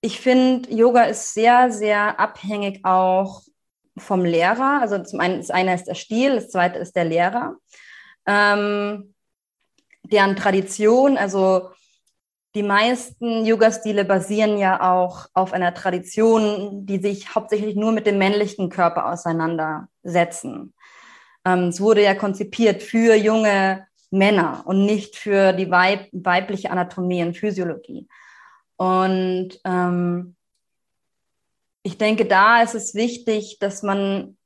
ich 0.00 0.20
finde, 0.20 0.72
Yoga 0.72 1.04
ist 1.04 1.34
sehr, 1.34 1.70
sehr 1.72 2.18
abhängig 2.18 2.84
auch 2.84 3.42
vom 3.98 4.24
Lehrer. 4.24 4.80
Also 4.80 5.02
zum 5.02 5.20
einen, 5.20 5.38
das 5.38 5.50
eine 5.50 5.74
ist 5.74 5.84
der 5.84 5.94
Stil, 5.94 6.36
das 6.36 6.50
zweite 6.50 6.78
ist 6.78 6.96
der 6.96 7.04
Lehrer. 7.04 7.56
Ähm, 8.26 9.14
deren 10.04 10.36
Tradition, 10.36 11.16
also 11.18 11.70
die 12.54 12.62
meisten 12.62 13.46
Yoga-Stile 13.46 14.04
basieren 14.04 14.58
ja 14.58 14.92
auch 14.92 15.26
auf 15.34 15.52
einer 15.52 15.72
Tradition, 15.72 16.84
die 16.84 16.98
sich 16.98 17.34
hauptsächlich 17.34 17.76
nur 17.76 17.92
mit 17.92 18.06
dem 18.06 18.18
männlichen 18.18 18.70
Körper 18.70 19.10
auseinandersetzen. 19.10 20.74
Ähm, 21.44 21.68
es 21.68 21.80
wurde 21.80 22.02
ja 22.02 22.14
konzipiert 22.14 22.82
für 22.82 23.14
junge 23.14 23.86
Männer 24.10 24.62
und 24.66 24.84
nicht 24.84 25.16
für 25.16 25.52
die 25.52 25.70
Weib 25.70 26.08
weibliche 26.12 26.70
Anatomie 26.70 27.22
und 27.22 27.36
Physiologie. 27.36 28.08
Und 28.76 29.60
ähm, 29.64 30.34
ich 31.82 31.98
denke, 31.98 32.26
da 32.26 32.62
ist 32.62 32.74
es 32.74 32.94
wichtig, 32.94 33.58
dass 33.60 33.82
man 33.82 34.36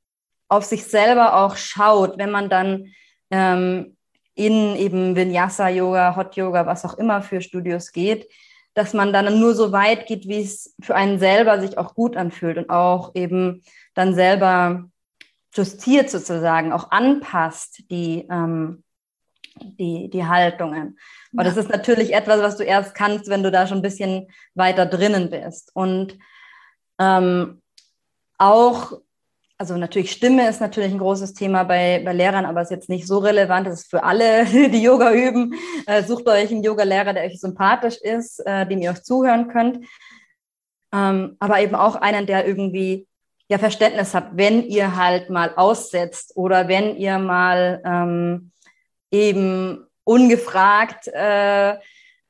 auf 0.47 0.63
sich 0.63 0.83
selber 0.85 1.37
auch 1.37 1.55
schaut, 1.57 2.17
wenn 2.19 2.29
man 2.29 2.49
dann 2.49 2.93
ähm, 3.31 3.94
in 4.35 4.75
eben 4.75 5.15
Vinyasa-Yoga, 5.15 6.15
Hot-Yoga, 6.15 6.65
was 6.65 6.85
auch 6.85 6.97
immer 6.97 7.21
für 7.21 7.41
Studios 7.41 7.91
geht, 7.91 8.29
dass 8.73 8.93
man 8.93 9.13
dann 9.13 9.39
nur 9.39 9.55
so 9.55 9.71
weit 9.71 10.05
geht, 10.05 10.27
wie 10.27 10.41
es 10.41 10.75
für 10.81 10.95
einen 10.95 11.17
selber 11.17 11.59
sich 11.61 11.77
auch 11.77 11.95
gut 11.95 12.17
anfühlt 12.17 12.57
und 12.57 12.69
auch 12.69 13.15
eben 13.15 13.63
dann 13.93 14.13
selber 14.13 14.89
justiert 15.53 16.09
sozusagen, 16.09 16.73
auch 16.73 16.91
anpasst 16.91 17.89
die, 17.89 18.27
ähm, 18.29 18.83
die, 19.61 20.09
die 20.09 20.25
Haltungen. 20.25 20.99
Aber 21.33 21.43
ja. 21.43 21.49
das 21.49 21.57
ist 21.57 21.69
natürlich 21.69 22.13
etwas, 22.13 22.41
was 22.41 22.57
du 22.57 22.63
erst 22.63 22.93
kannst, 22.93 23.29
wenn 23.29 23.43
du 23.43 23.51
da 23.51 23.65
schon 23.65 23.77
ein 23.77 23.83
bisschen 23.83 24.27
weiter 24.53 24.85
drinnen 24.85 25.29
bist. 25.29 25.71
Und 25.73 26.17
ähm, 26.99 27.61
auch, 28.37 28.99
also 29.57 29.77
natürlich 29.77 30.11
Stimme 30.11 30.49
ist 30.49 30.59
natürlich 30.59 30.91
ein 30.91 30.99
großes 30.99 31.33
Thema 31.33 31.63
bei, 31.63 32.01
bei 32.03 32.13
Lehrern, 32.13 32.45
aber 32.45 32.61
ist 32.61 32.71
jetzt 32.71 32.89
nicht 32.89 33.07
so 33.07 33.19
relevant. 33.19 33.67
Das 33.67 33.81
ist 33.81 33.89
für 33.89 34.03
alle, 34.03 34.45
die 34.69 34.81
Yoga 34.81 35.13
üben. 35.13 35.55
Äh, 35.85 36.03
sucht 36.03 36.27
euch 36.27 36.51
einen 36.51 36.63
Yoga-Lehrer, 36.63 37.13
der 37.13 37.23
euch 37.23 37.39
sympathisch 37.39 37.97
ist, 37.97 38.39
äh, 38.45 38.67
dem 38.67 38.81
ihr 38.81 38.91
euch 38.91 39.03
zuhören 39.03 39.47
könnt. 39.47 39.85
Ähm, 40.93 41.37
aber 41.39 41.59
eben 41.61 41.75
auch 41.75 41.95
einen, 41.95 42.25
der 42.25 42.45
irgendwie 42.45 43.07
ja 43.47 43.57
Verständnis 43.57 44.13
habt, 44.13 44.37
wenn 44.37 44.63
ihr 44.63 44.95
halt 44.95 45.29
mal 45.29 45.53
aussetzt 45.55 46.35
oder 46.35 46.67
wenn 46.67 46.97
ihr 46.97 47.19
mal 47.19 47.81
ähm, 47.85 48.51
eben 49.11 49.85
ungefragt 50.03 51.07
äh, 51.07 51.75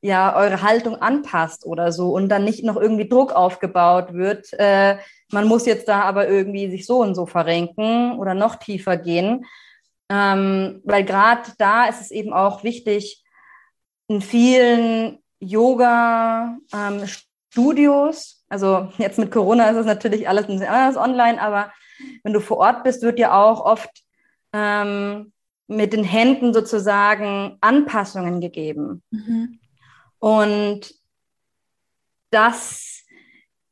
ja 0.06 0.36
eure 0.36 0.62
Haltung 0.62 1.02
anpasst 1.02 1.65
oder 1.65 1.91
so 1.91 2.12
und 2.12 2.30
dann 2.30 2.44
nicht 2.44 2.63
noch 2.63 2.78
irgendwie 2.78 3.10
Druck 3.10 3.34
aufgebaut 3.34 4.13
wird. 4.13 4.54
Äh, 4.54 5.00
man 5.32 5.48
muss 5.48 5.65
jetzt 5.65 5.88
da 5.88 6.02
aber 6.02 6.28
irgendwie 6.28 6.70
sich 6.70 6.86
so 6.86 7.02
und 7.02 7.15
so 7.15 7.26
verrenken 7.26 8.20
oder 8.20 8.36
noch 8.36 8.58
tiefer 8.58 8.98
gehen. 8.98 9.46
Ähm, 10.10 10.82
weil 10.84 11.04
gerade 11.04 11.50
da 11.58 11.86
ist 11.86 12.02
es 12.02 12.12
eben 12.12 12.34
auch 12.34 12.63
wichtig, 12.63 13.24
in 14.08 14.22
vielen 14.22 15.18
Yoga-Studios, 15.39 18.36
ähm, 18.36 18.46
also 18.48 18.89
jetzt 19.00 19.18
mit 19.18 19.32
Corona 19.32 19.68
ist 19.70 19.78
es 19.78 19.88
natürlich 19.88 20.30
alles 20.30 20.48
ein 20.48 20.60
bisschen 20.60 20.72
anders 20.72 20.98
online, 20.98 21.41
aber 21.41 21.74
wenn 22.24 22.34
du 22.34 22.39
vor 22.39 22.58
Ort 22.58 22.84
bist, 22.84 23.02
wird 23.02 23.18
ja 23.18 23.34
auch 23.34 23.65
oft 23.65 23.89
ähm, 24.54 25.34
mit 25.68 25.94
den 25.94 26.04
Händen 26.04 26.54
sozusagen 26.54 27.58
Anpassungen 27.62 28.41
gegeben. 28.41 29.02
Mhm. 29.10 29.58
Und 30.26 30.92
das 32.32 33.04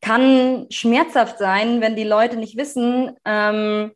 kann 0.02 0.68
schmerzhaft 0.70 1.39
sein, 1.39 1.82
wenn 1.82 1.96
die 1.96 2.04
Leute 2.04 2.38
nicht 2.38 2.58
wissen, 2.58 3.18
ähm, 3.26 3.92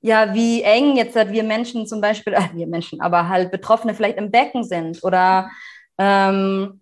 ja, 0.00 0.32
wie 0.32 0.62
eng 0.62 0.96
jetzt 0.96 1.14
halt 1.14 1.30
wir 1.30 1.42
Menschen 1.42 1.86
zum 1.86 2.00
Beispiel, 2.00 2.32
äh, 2.32 2.48
wir 2.54 2.66
Menschen, 2.66 3.02
aber 3.02 3.28
halt 3.28 3.50
Betroffene 3.50 3.92
vielleicht 3.92 4.16
im 4.16 4.30
Becken 4.30 4.64
sind 4.64 5.04
oder 5.04 5.50
ähm, 5.98 6.80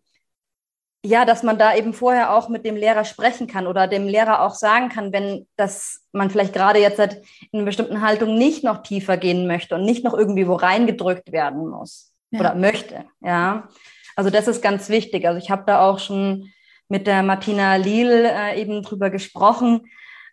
ja, 1.05 1.25
dass 1.25 1.43
man 1.43 1.59
da 1.59 1.75
eben 1.75 1.93
vorher 1.93 2.33
auch 2.33 2.49
mit 2.49 2.65
dem 2.65 2.77
Lehrer 2.77 3.05
sprechen 3.05 3.49
kann 3.49 3.67
oder 3.67 3.89
dem 3.89 4.07
Lehrer 4.07 4.43
auch 4.43 4.55
sagen 4.55 4.89
kann, 4.89 5.13
wenn 5.13 5.49
das 5.57 6.05
man 6.13 6.31
vielleicht 6.31 6.53
gerade 6.53 6.79
jetzt 6.79 7.01
halt 7.01 7.25
in 7.51 7.59
einer 7.59 7.67
bestimmten 7.67 8.03
Haltung 8.03 8.39
nicht 8.39 8.63
noch 8.63 8.85
tiefer 8.85 9.17
gehen 9.17 9.49
möchte 9.49 9.75
und 9.75 9.85
nicht 9.85 10.05
noch 10.05 10.15
irgendwie 10.15 10.47
wo 10.47 10.55
reingedrückt 10.55 11.33
werden 11.33 11.67
muss 11.67 12.13
ja. 12.31 12.39
oder 12.39 12.55
möchte. 12.55 13.05
Ja, 13.21 13.69
also 14.17 14.31
das 14.31 14.49
ist 14.49 14.63
ganz 14.63 14.89
wichtig. 14.89 15.27
Also 15.27 15.39
ich 15.39 15.51
habe 15.51 15.63
da 15.67 15.89
auch 15.89 16.01
schon 16.01 16.51
mit 16.89 17.07
der 17.07 17.23
Martina 17.23 17.77
Liel 17.77 18.11
äh, 18.11 18.61
eben 18.61 18.83
drüber 18.83 19.11
gesprochen, 19.11 19.83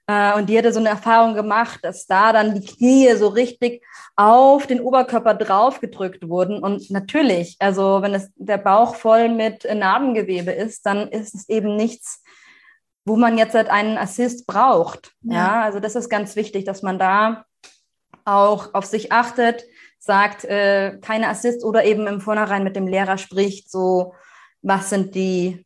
äh, 0.08 0.34
und 0.34 0.50
die 0.50 0.58
hatte 0.58 0.74
so 0.74 0.80
eine 0.80 0.90
Erfahrung 0.90 1.34
gemacht, 1.34 1.80
dass 1.84 2.06
da 2.06 2.34
dann 2.34 2.60
die 2.60 2.66
Knie 2.66 3.16
so 3.16 3.28
richtig 3.28 3.84
auf 4.16 4.68
den 4.68 4.82
Oberkörper 4.82 5.34
draufgedrückt 5.34 6.28
wurden. 6.28 6.60
Und 6.60 6.90
natürlich, 6.92 7.56
also 7.60 8.02
wenn 8.02 8.14
es 8.14 8.30
der 8.36 8.58
Bauch 8.58 8.96
voll 8.96 9.30
mit 9.30 9.64
Narbengewebe 9.64 10.52
ist, 10.52 10.86
dann 10.86 11.08
ist 11.10 11.36
es 11.36 11.50
eben 11.50 11.76
nichts, 11.76 12.22
wo 13.06 13.16
man 13.16 13.38
jetzt 13.38 13.56
halt 13.56 13.70
einen 13.70 13.98
Assist 13.98 14.46
braucht. 14.46 15.14
Ja. 15.22 15.34
ja, 15.34 15.64
also 15.64 15.80
das 15.80 15.96
ist 15.96 16.10
ganz 16.10 16.36
wichtig, 16.36 16.66
dass 16.66 16.82
man 16.82 17.00
da 17.00 17.46
auch 18.26 18.74
auf 18.74 18.86
sich 18.86 19.12
achtet, 19.12 19.64
sagt, 20.06 20.44
äh, 20.44 20.98
keine 21.02 21.30
Assist 21.30 21.64
oder 21.64 21.86
eben 21.86 22.08
im 22.08 22.20
Vornherein 22.20 22.66
mit 22.66 22.76
dem 22.76 22.88
Lehrer 22.88 23.18
spricht, 23.18 23.72
so 23.72 24.14
was 24.62 24.90
sind 24.90 25.16
die 25.16 25.66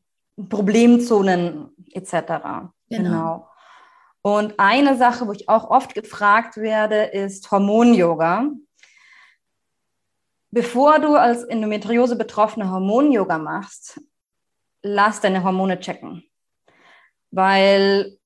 Problemzonen 0.49 1.69
etc. 1.91 2.11
Genau. 2.13 2.69
genau. 2.89 3.49
Und 4.21 4.59
eine 4.59 4.95
Sache, 4.95 5.25
wo 5.25 5.31
ich 5.31 5.49
auch 5.49 5.71
oft 5.71 5.95
gefragt 5.95 6.57
werde, 6.57 7.03
ist 7.03 7.49
Hormon-Yoga. 7.49 8.51
Bevor 10.51 10.99
du 10.99 11.15
als 11.15 11.43
Endometriose 11.43 12.15
betroffene 12.15 12.69
Hormon-Yoga 12.69 13.39
machst, 13.39 13.99
lass 14.83 15.19
deine 15.19 15.43
Hormone 15.43 15.79
checken. 15.79 16.23
Weil 17.31 18.17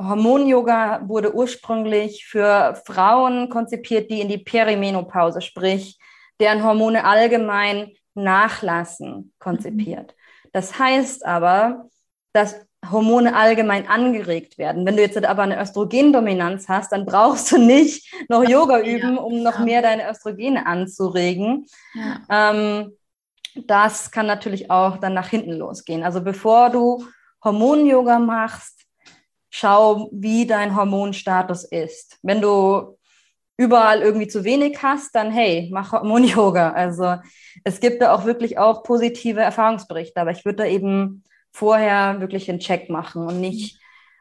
Hormon-Yoga 0.00 1.08
wurde 1.08 1.34
ursprünglich 1.34 2.26
für 2.26 2.80
Frauen 2.86 3.48
konzipiert, 3.48 4.10
die 4.10 4.20
in 4.20 4.28
die 4.28 4.38
Perimenopause, 4.38 5.40
sprich, 5.40 5.98
deren 6.40 6.62
Hormone 6.62 7.04
allgemein 7.04 7.92
nachlassen, 8.14 9.32
konzipiert. 9.38 10.14
Mhm. 10.14 10.50
Das 10.52 10.78
heißt 10.78 11.26
aber, 11.26 11.88
dass 12.32 12.54
Hormone 12.90 13.34
allgemein 13.34 13.88
angeregt 13.88 14.56
werden. 14.56 14.86
Wenn 14.86 14.96
du 14.96 15.02
jetzt 15.02 15.22
aber 15.24 15.42
eine 15.42 15.60
Östrogendominanz 15.60 16.68
hast, 16.68 16.92
dann 16.92 17.04
brauchst 17.04 17.50
du 17.50 17.58
nicht 17.58 18.12
noch 18.28 18.48
Yoga 18.48 18.80
üben, 18.80 19.18
um 19.18 19.42
noch 19.42 19.58
mehr 19.58 19.82
deine 19.82 20.08
Östrogene 20.08 20.64
anzuregen. 20.66 21.66
Ja. 21.94 22.50
Ähm, 22.50 22.92
das 23.66 24.12
kann 24.12 24.26
natürlich 24.26 24.70
auch 24.70 24.98
dann 24.98 25.14
nach 25.14 25.28
hinten 25.28 25.52
losgehen. 25.52 26.04
Also 26.04 26.22
bevor 26.22 26.70
du 26.70 27.04
Hormon-Yoga 27.42 28.20
machst, 28.20 28.87
schau, 29.50 30.08
wie 30.12 30.46
dein 30.46 30.76
Hormonstatus 30.76 31.64
ist. 31.64 32.18
Wenn 32.22 32.40
du 32.40 32.98
überall 33.56 34.02
irgendwie 34.02 34.28
zu 34.28 34.44
wenig 34.44 34.82
hast, 34.82 35.14
dann 35.14 35.30
hey, 35.30 35.68
mach 35.72 35.92
Hormon-Yoga. 35.92 36.72
Also 36.72 37.16
es 37.64 37.80
gibt 37.80 38.00
da 38.00 38.14
auch 38.14 38.24
wirklich 38.24 38.58
auch 38.58 38.82
positive 38.84 39.40
Erfahrungsberichte, 39.40 40.20
aber 40.20 40.30
ich 40.30 40.44
würde 40.44 40.58
da 40.58 40.64
eben 40.66 41.24
vorher 41.50 42.20
wirklich 42.20 42.48
einen 42.48 42.60
Check 42.60 42.88
machen 42.88 43.26
und 43.26 43.40
nicht, 43.40 43.80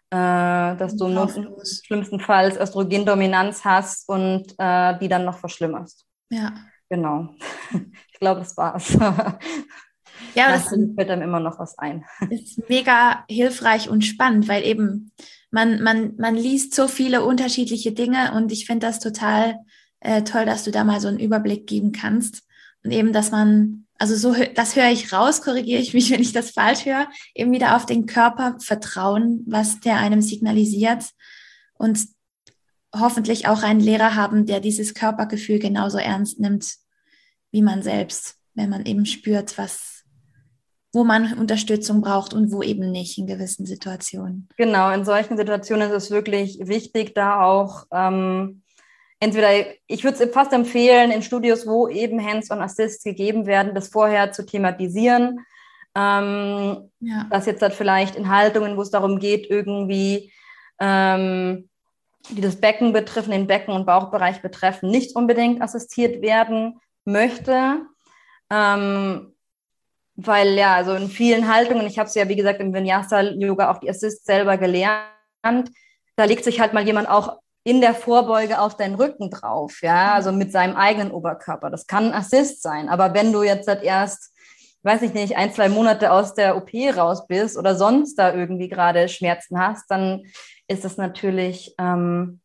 äh, 0.10 0.76
dass 0.76 0.96
du 0.96 1.08
nur 1.08 1.30
schlimmstenfalls 1.30 2.58
Östrogendominanz 2.58 3.64
hast 3.64 4.10
und 4.10 4.56
äh, 4.58 4.98
die 5.00 5.08
dann 5.08 5.26
noch 5.26 5.38
verschlimmerst. 5.38 6.06
Ja. 6.30 6.54
Genau. 6.90 7.30
Ich 8.12 8.20
glaube, 8.20 8.40
das 8.40 8.58
war's. 8.58 8.98
Ja, 10.36 10.52
das 10.52 10.68
fällt 10.68 11.10
einem 11.10 11.24
immer 11.24 11.40
noch 11.40 11.60
was 11.60 11.78
ein. 11.78 12.06
Ist 12.30 12.70
mega 12.70 13.26
hilfreich 13.30 13.90
und 13.90 14.06
spannend, 14.06 14.48
weil 14.48 14.64
eben 14.64 15.12
man, 15.52 15.82
man, 15.82 16.16
man 16.18 16.36
liest 16.36 16.76
so 16.76 16.88
viele 16.88 17.24
unterschiedliche 17.24 17.92
Dinge 17.92 18.34
und 18.34 18.52
ich 18.52 18.66
finde 18.66 18.88
das 18.88 19.00
total 19.00 19.60
äh, 20.00 20.24
toll, 20.24 20.46
dass 20.46 20.64
du 20.64 20.72
da 20.72 20.84
mal 20.84 21.00
so 21.00 21.08
einen 21.08 21.20
Überblick 21.20 21.68
geben 21.68 21.92
kannst 21.92 22.44
und 22.84 22.92
eben, 22.92 23.14
dass 23.14 23.32
man 23.32 23.86
also 24.00 24.16
so, 24.16 24.36
das 24.54 24.76
höre 24.76 24.92
ich 24.92 25.12
raus, 25.12 25.42
korrigiere 25.42 25.82
ich 25.82 25.94
mich, 25.94 26.12
wenn 26.12 26.22
ich 26.22 26.34
das 26.34 26.52
falsch 26.52 26.86
höre, 26.86 27.08
eben 27.34 27.52
wieder 27.52 27.76
auf 27.76 27.86
den 27.86 28.06
Körper 28.06 28.58
vertrauen, 28.60 29.44
was 29.48 29.80
der 29.80 29.98
einem 29.98 30.22
signalisiert 30.22 31.06
und 31.74 32.00
hoffentlich 32.96 33.48
auch 33.48 33.64
einen 33.64 33.80
Lehrer 33.80 34.16
haben, 34.16 34.46
der 34.46 34.60
dieses 34.60 34.94
Körpergefühl 34.94 35.60
genauso 35.60 35.98
ernst 35.98 36.40
nimmt 36.40 36.78
wie 37.52 37.62
man 37.62 37.82
selbst, 37.82 38.36
wenn 38.56 38.70
man 38.70 38.86
eben 38.86 39.06
spürt, 39.06 39.58
was, 39.58 39.97
wo 40.98 41.04
man 41.04 41.38
Unterstützung 41.38 42.02
braucht 42.02 42.34
und 42.34 42.52
wo 42.52 42.62
eben 42.62 42.92
nicht 42.92 43.18
in 43.18 43.28
gewissen 43.28 43.66
Situationen. 43.66 44.50
Genau, 44.58 44.92
in 44.92 45.06
solchen 45.06 45.38
Situationen 45.38 45.90
ist 45.90 45.96
es 45.96 46.12
wirklich 46.12 46.60
wichtig, 46.62 47.14
da 47.14 47.42
auch 47.42 47.86
ähm, 47.92 48.64
entweder, 49.20 49.50
ich 49.88 50.04
würde 50.04 50.24
es 50.24 50.32
fast 50.34 50.52
empfehlen, 50.52 51.12
in 51.12 51.22
Studios, 51.22 51.66
wo 51.66 51.88
eben 51.88 52.20
Hands-on 52.22 52.62
Assists 52.62 53.04
gegeben 53.04 53.46
werden, 53.46 53.76
das 53.76 53.88
vorher 53.90 54.32
zu 54.32 54.46
thematisieren, 54.46 55.46
Ähm, 55.96 56.92
ja. 57.00 57.26
Das 57.32 57.48
jetzt 57.48 57.62
halt 57.62 57.74
vielleicht 57.74 58.16
in 58.16 58.30
Haltungen, 58.30 58.78
wo 58.78 58.82
es 58.82 58.92
darum 58.92 59.18
geht, 59.18 59.50
irgendwie, 59.50 60.32
ähm, 60.80 61.70
die 62.30 62.42
das 62.42 62.58
Becken 62.58 62.94
betreffen, 62.94 63.32
den 63.32 63.48
Becken- 63.48 63.74
und 63.74 63.86
Bauchbereich 63.88 64.42
betreffen, 64.44 64.92
nicht 64.92 65.16
unbedingt 65.16 65.62
assistiert 65.62 66.22
werden 66.22 66.80
möchte. 67.04 67.82
Ähm, 68.52 69.34
weil 70.18 70.56
ja, 70.56 70.76
also 70.76 70.94
in 70.96 71.10
vielen 71.10 71.48
Haltungen, 71.48 71.86
ich 71.86 72.00
habe 72.00 72.10
es 72.10 72.16
ja 72.16 72.28
wie 72.28 72.36
gesagt 72.36 72.60
im 72.60 72.74
Vinyasa-Yoga 72.74 73.72
auch 73.72 73.78
die 73.78 73.90
Assist 73.90 74.26
selber 74.26 74.58
gelernt, 74.58 75.06
da 75.44 76.26
legt 76.26 76.44
sich 76.44 76.60
halt 76.60 76.74
mal 76.74 76.86
jemand 76.86 77.08
auch 77.08 77.38
in 77.64 77.82
der 77.82 77.94
Vorbeuge 77.94 78.60
auf 78.60 78.76
deinen 78.76 78.96
Rücken 78.96 79.30
drauf, 79.30 79.82
ja, 79.82 80.14
also 80.14 80.32
mit 80.32 80.52
seinem 80.52 80.76
eigenen 80.76 81.12
Oberkörper. 81.12 81.70
Das 81.70 81.86
kann 81.86 82.08
ein 82.08 82.14
Assist 82.14 82.64
sein, 82.64 82.90
aber 82.90 83.14
wenn 83.14 83.32
du 83.32 83.44
jetzt 83.44 83.68
halt 83.68 83.84
erst, 83.84 84.34
weiß 84.84 85.04
ich 85.04 85.14
nicht, 85.14 85.38
ein, 85.38 85.54
zwei 85.54 85.70
Monate 85.70 86.12
aus 86.12 86.34
der 86.34 86.58
OP 86.58 86.72
raus 86.96 87.28
bist 87.28 87.58
oder 87.58 87.76
sonst 87.76 88.16
da 88.16 88.34
irgendwie 88.34 88.70
gerade 88.70 89.10
Schmerzen 89.10 89.60
hast, 89.60 89.86
dann 89.92 90.24
ist 90.68 90.84
das 90.84 90.98
natürlich 90.98 91.76
ähm, 91.78 92.40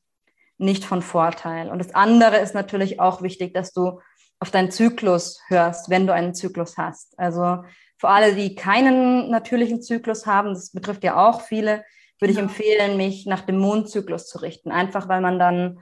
nicht 0.59 0.85
von 0.85 1.03
Vorteil. 1.03 1.71
Und 1.71 1.79
das 1.79 1.95
andere 1.95 2.39
ist 2.39 2.55
natürlich 2.55 3.01
auch 3.01 3.23
wichtig, 3.23 3.55
dass 3.55 3.73
du 3.73 4.01
auf 4.43 4.51
deinen 4.51 4.73
Zyklus 4.73 5.41
hörst, 5.47 5.89
wenn 5.89 6.09
du 6.09 6.13
einen 6.13 6.35
Zyklus 6.35 6.77
hast. 6.77 7.17
Also 7.17 7.63
für 7.97 8.09
alle, 8.09 8.35
die 8.35 8.57
keinen 8.57 9.31
natürlichen 9.31 9.81
Zyklus 9.81 10.27
haben, 10.27 10.49
das 10.49 10.73
betrifft 10.73 11.05
ja 11.05 11.29
auch 11.29 11.43
viele, 11.43 11.85
würde 12.19 12.33
ich 12.33 12.39
ja. 12.39 12.43
empfehlen, 12.43 12.97
mich 12.97 13.25
nach 13.25 13.43
dem 13.43 13.59
Mondzyklus 13.59 14.27
zu 14.27 14.39
richten. 14.39 14.73
Einfach 14.73 15.09
weil 15.09 15.21
man 15.21 15.39
dann 15.39 15.79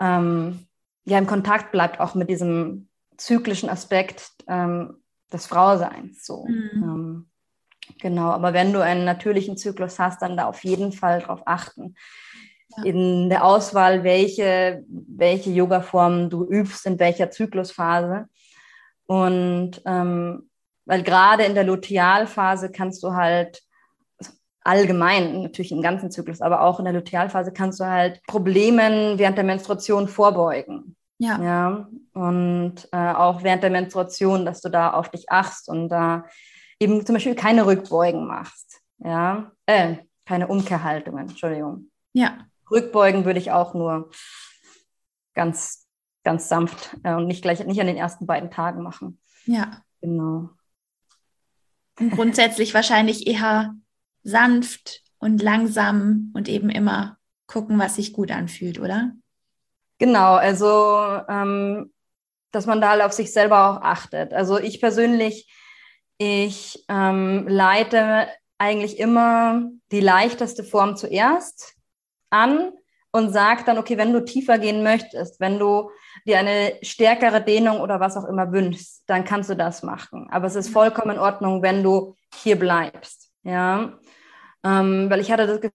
ähm, 0.00 0.66
ja 1.06 1.16
im 1.16 1.26
Kontakt 1.26 1.72
bleibt, 1.72 1.98
auch 1.98 2.14
mit 2.14 2.28
diesem 2.28 2.90
zyklischen 3.16 3.70
Aspekt 3.70 4.32
ähm, 4.48 4.98
des 5.32 5.46
Frauseins. 5.46 6.26
So. 6.26 6.44
Mhm. 6.46 6.70
Ähm, 6.74 7.30
genau, 8.02 8.32
aber 8.32 8.52
wenn 8.52 8.74
du 8.74 8.80
einen 8.80 9.06
natürlichen 9.06 9.56
Zyklus 9.56 9.98
hast, 9.98 10.20
dann 10.20 10.36
da 10.36 10.44
auf 10.44 10.62
jeden 10.62 10.92
Fall 10.92 11.20
drauf 11.20 11.40
achten. 11.46 11.94
In 12.84 13.28
der 13.28 13.44
Auswahl, 13.44 14.04
welche, 14.04 14.84
welche 14.88 15.50
Yoga-Formen 15.50 16.30
du 16.30 16.44
übst, 16.44 16.86
in 16.86 16.98
welcher 16.98 17.30
Zyklusphase. 17.30 18.26
Und 19.06 19.82
ähm, 19.84 20.48
weil 20.84 21.02
gerade 21.02 21.44
in 21.44 21.54
der 21.54 21.64
Lutealphase 21.64 22.70
kannst 22.70 23.02
du 23.02 23.12
halt 23.12 23.62
allgemein, 24.64 25.42
natürlich 25.42 25.72
im 25.72 25.82
ganzen 25.82 26.10
Zyklus, 26.10 26.40
aber 26.40 26.62
auch 26.62 26.78
in 26.78 26.84
der 26.84 26.94
Lutealphase 26.94 27.52
kannst 27.52 27.80
du 27.80 27.84
halt 27.84 28.22
Problemen 28.26 29.18
während 29.18 29.36
der 29.36 29.44
Menstruation 29.44 30.08
vorbeugen. 30.08 30.96
Ja. 31.18 31.42
ja? 31.42 31.88
Und 32.14 32.88
äh, 32.92 33.12
auch 33.12 33.42
während 33.42 33.62
der 33.62 33.70
Menstruation, 33.70 34.44
dass 34.44 34.60
du 34.60 34.68
da 34.68 34.92
auf 34.92 35.08
dich 35.08 35.30
achtst 35.30 35.68
und 35.68 35.88
da 35.88 36.24
eben 36.80 37.04
zum 37.04 37.14
Beispiel 37.14 37.34
keine 37.34 37.66
Rückbeugen 37.66 38.26
machst. 38.26 38.80
Ja, 38.98 39.52
äh, 39.66 39.96
keine 40.26 40.46
Umkehrhaltungen, 40.46 41.28
Entschuldigung. 41.28 41.90
Ja. 42.12 42.38
Rückbeugen 42.72 43.24
würde 43.24 43.38
ich 43.38 43.50
auch 43.52 43.74
nur 43.74 44.10
ganz, 45.34 45.86
ganz 46.24 46.48
sanft 46.48 46.96
äh, 47.04 47.14
und 47.14 47.26
nicht 47.26 47.42
gleich, 47.42 47.64
nicht 47.64 47.80
an 47.80 47.86
den 47.86 47.96
ersten 47.96 48.26
beiden 48.26 48.50
Tagen 48.50 48.82
machen. 48.82 49.20
Ja. 49.46 49.82
Genau. 50.00 50.50
Und 51.98 52.10
grundsätzlich 52.10 52.74
wahrscheinlich 52.74 53.26
eher 53.26 53.74
sanft 54.22 55.02
und 55.18 55.42
langsam 55.42 56.32
und 56.34 56.48
eben 56.48 56.70
immer 56.70 57.18
gucken, 57.46 57.78
was 57.78 57.96
sich 57.96 58.12
gut 58.12 58.30
anfühlt, 58.30 58.80
oder? 58.80 59.12
Genau, 59.98 60.34
also 60.34 61.22
ähm, 61.28 61.92
dass 62.50 62.66
man 62.66 62.80
da 62.80 62.90
halt 62.90 63.02
auf 63.02 63.12
sich 63.12 63.32
selber 63.32 63.70
auch 63.70 63.82
achtet. 63.82 64.32
Also 64.32 64.58
ich 64.58 64.80
persönlich, 64.80 65.52
ich 66.18 66.84
ähm, 66.88 67.46
leite 67.46 68.28
eigentlich 68.58 68.98
immer 68.98 69.70
die 69.90 70.00
leichteste 70.00 70.64
Form 70.64 70.96
zuerst 70.96 71.74
an 72.32 72.72
und 73.12 73.32
sage 73.32 73.62
dann, 73.64 73.78
okay, 73.78 73.98
wenn 73.98 74.12
du 74.12 74.24
tiefer 74.24 74.58
gehen 74.58 74.82
möchtest, 74.82 75.38
wenn 75.38 75.58
du 75.58 75.90
dir 76.26 76.38
eine 76.38 76.74
stärkere 76.82 77.42
Dehnung 77.42 77.80
oder 77.80 78.00
was 78.00 78.16
auch 78.16 78.24
immer 78.24 78.52
wünschst, 78.52 79.04
dann 79.06 79.24
kannst 79.24 79.50
du 79.50 79.54
das 79.54 79.82
machen. 79.82 80.28
Aber 80.30 80.46
es 80.46 80.56
ist 80.56 80.70
vollkommen 80.70 81.12
in 81.12 81.18
Ordnung, 81.18 81.62
wenn 81.62 81.82
du 81.82 82.16
hier 82.34 82.58
bleibst. 82.58 83.30
Ja, 83.44 83.98
ähm, 84.64 85.10
weil 85.10 85.20
ich 85.20 85.30
hatte 85.30 85.46
das 85.46 85.72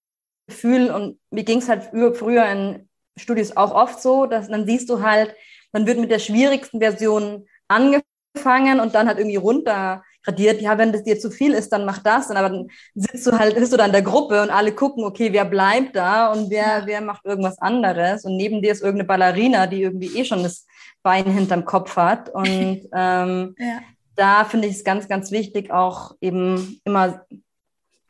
Gefühl, 0.47 0.89
und 0.89 1.19
mir 1.29 1.43
ging 1.43 1.59
es 1.59 1.69
halt 1.69 1.89
früher 2.15 2.45
in 2.45 2.89
Studios 3.17 3.55
auch 3.57 3.73
oft 3.73 4.01
so, 4.01 4.25
dass 4.25 4.47
dann 4.47 4.65
siehst 4.65 4.89
du 4.89 5.01
halt, 5.01 5.35
man 5.73 5.85
wird 5.85 5.99
mit 5.99 6.11
der 6.11 6.19
schwierigsten 6.19 6.79
Version 6.79 7.45
angefangen 7.67 8.79
und 8.79 8.95
dann 8.95 9.07
halt 9.07 9.17
irgendwie 9.19 9.35
runter 9.35 10.03
gradiert. 10.27 10.61
Ja, 10.61 10.77
wenn 10.77 10.91
das 10.91 11.03
dir 11.03 11.17
zu 11.19 11.31
viel 11.31 11.53
ist, 11.53 11.71
dann 11.71 11.85
mach 11.85 11.99
das. 11.99 12.29
Und 12.29 12.37
aber 12.37 12.49
dann 12.49 12.67
sitzt 12.95 13.25
du 13.25 13.31
halt, 13.31 13.55
bist 13.55 13.73
du 13.73 13.77
da 13.77 13.85
in 13.85 13.91
der 13.91 14.01
Gruppe 14.01 14.41
und 14.41 14.49
alle 14.49 14.73
gucken, 14.73 15.03
okay, 15.03 15.31
wer 15.31 15.45
bleibt 15.45 15.95
da 15.95 16.31
und 16.31 16.49
wer, 16.49 16.83
wer 16.85 17.01
macht 17.01 17.25
irgendwas 17.25 17.57
anderes. 17.59 18.25
Und 18.25 18.35
neben 18.35 18.61
dir 18.61 18.71
ist 18.71 18.81
irgendeine 18.81 19.07
Ballerina, 19.07 19.67
die 19.67 19.81
irgendwie 19.81 20.17
eh 20.17 20.25
schon 20.25 20.43
das 20.43 20.65
Bein 21.01 21.25
hinterm 21.25 21.65
Kopf 21.65 21.95
hat. 21.95 22.29
Und 22.29 22.87
ähm, 22.93 23.55
ja. 23.57 23.79
da 24.15 24.43
finde 24.43 24.67
ich 24.67 24.75
es 24.75 24.83
ganz, 24.83 25.07
ganz 25.07 25.31
wichtig, 25.31 25.71
auch 25.71 26.15
eben 26.19 26.81
immer 26.83 27.25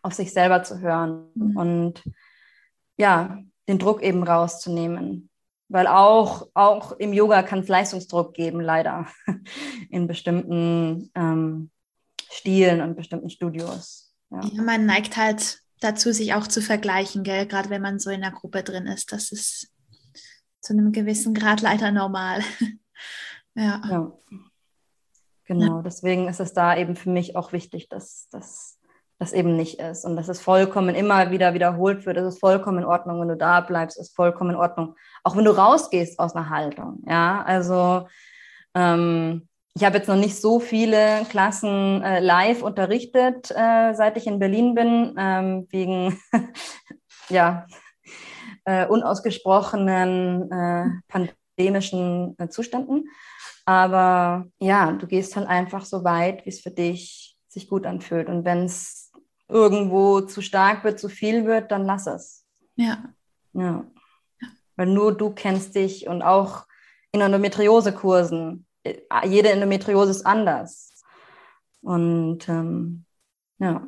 auf 0.02 0.14
sich 0.14 0.34
selber 0.34 0.64
zu 0.64 0.80
hören 0.80 1.30
mhm. 1.36 1.58
und 1.58 2.04
ja, 2.98 3.40
den 3.68 3.78
Druck 3.78 4.02
eben 4.02 4.24
rauszunehmen. 4.24 5.30
Weil 5.70 5.88
auch, 5.88 6.48
auch 6.54 6.94
im 6.94 7.12
Yoga 7.12 7.44
kann 7.44 7.60
es 7.60 7.68
Leistungsdruck 7.68 8.34
geben, 8.34 8.62
leider, 8.62 9.08
in 9.90 10.08
bestimmten 10.08 11.12
ähm, 11.14 11.70
Stilen 12.30 12.82
und 12.82 12.96
bestimmten 12.96 13.30
Studios. 13.30 14.14
Ja. 14.32 14.42
ja. 14.44 14.62
man 14.62 14.86
neigt 14.86 15.18
halt 15.18 15.60
dazu, 15.80 16.12
sich 16.12 16.34
auch 16.34 16.48
zu 16.48 16.62
vergleichen, 16.62 17.24
gell? 17.24 17.46
gerade 17.46 17.70
wenn 17.70 17.82
man 17.82 18.00
so 18.00 18.10
in 18.10 18.22
der 18.22 18.32
Gruppe 18.32 18.64
drin 18.64 18.88
ist. 18.88 19.12
Das 19.12 19.32
ist 19.32 19.72
zu 20.62 20.74
einem 20.74 20.92
gewissen 20.92 21.34
Grad 21.34 21.62
leider 21.62 21.92
normal. 21.92 22.42
ja. 23.56 23.82
ja. 23.90 24.12
Genau, 25.46 25.78
ja. 25.78 25.82
deswegen 25.82 26.28
ist 26.28 26.42
es 26.42 26.54
da 26.54 26.76
eben 26.76 26.96
für 26.96 27.10
mich 27.10 27.38
auch 27.38 27.54
wichtig, 27.54 27.88
dass, 27.88 28.28
dass 28.30 28.78
das 29.20 29.34
eben 29.34 29.56
nicht 29.56 29.80
ist. 29.80 30.06
Und 30.06 30.16
dass 30.16 30.28
es 30.28 30.42
vollkommen 30.42 30.94
immer 30.94 31.32
wieder 31.32 31.54
wiederholt 31.54 32.06
wird. 32.06 32.18
Es 32.18 32.36
ist 32.36 32.40
vollkommen 32.40 32.80
in 32.80 32.86
Ordnung, 32.86 33.22
wenn 33.22 33.30
du 33.30 33.38
da 33.38 33.62
bleibst, 33.62 33.98
ist 33.98 34.16
vollkommen 34.16 34.52
in 34.52 34.56
Ordnung. 34.58 34.96
Auch 35.24 35.36
wenn 35.36 35.46
du 35.46 35.52
rausgehst 35.52 36.20
aus 36.20 36.36
einer 36.36 36.50
Haltung. 36.50 37.04
Ja, 37.08 37.44
also 37.44 38.08
ähm, 38.76 39.48
ich 39.78 39.84
habe 39.84 39.98
jetzt 39.98 40.08
noch 40.08 40.16
nicht 40.16 40.42
so 40.42 40.60
viele 40.60 41.24
Klassen 41.30 42.02
äh, 42.02 42.20
live 42.20 42.64
unterrichtet, 42.64 43.52
äh, 43.52 43.94
seit 43.94 44.18
ich 44.18 44.26
in 44.26 44.40
Berlin 44.40 44.74
bin, 44.74 45.14
ähm, 45.20 45.68
wegen 45.70 46.20
ja, 47.30 47.68
äh, 48.66 48.88
unausgesprochenen 48.88 50.52
äh, 50.52 50.86
pandemischen 51.08 52.36
äh, 52.40 52.50
Zuständen. 52.50 53.08
Aber 53.66 54.48
ja, 54.58 54.94
du 54.94 55.06
gehst 55.06 55.36
halt 55.36 55.48
einfach 55.48 55.86
so 55.86 56.04
weit, 56.04 56.44
wie 56.46 56.50
es 56.50 56.62
für 56.62 56.72
dich 56.72 57.38
sich 57.48 57.70
gut 57.70 57.86
anfühlt. 57.86 58.30
Und 58.30 58.46
wenn 58.46 58.66
es 58.66 59.12
irgendwo 59.48 60.22
zu 60.22 60.42
stark 60.42 60.84
wird, 60.86 61.00
zu 61.00 61.08
viel 61.08 61.46
wird, 61.46 61.72
dann 61.72 61.86
lass 61.86 62.08
es. 62.08 62.46
Ja. 62.78 63.14
Ja. 63.54 63.86
Weil 64.76 64.88
nur 64.88 65.16
du 65.16 65.30
kennst 65.30 65.76
dich 65.76 66.08
und 66.08 66.24
auch 66.24 66.66
in 67.12 67.22
Endometriose-Kursen. 67.22 68.67
Äh, 68.88 69.28
jede 69.28 69.50
Endometriose 69.50 70.12
ist 70.12 70.26
anders. 70.26 70.94
Und 71.82 72.48
ähm, 72.50 73.06
ja. 73.60 73.88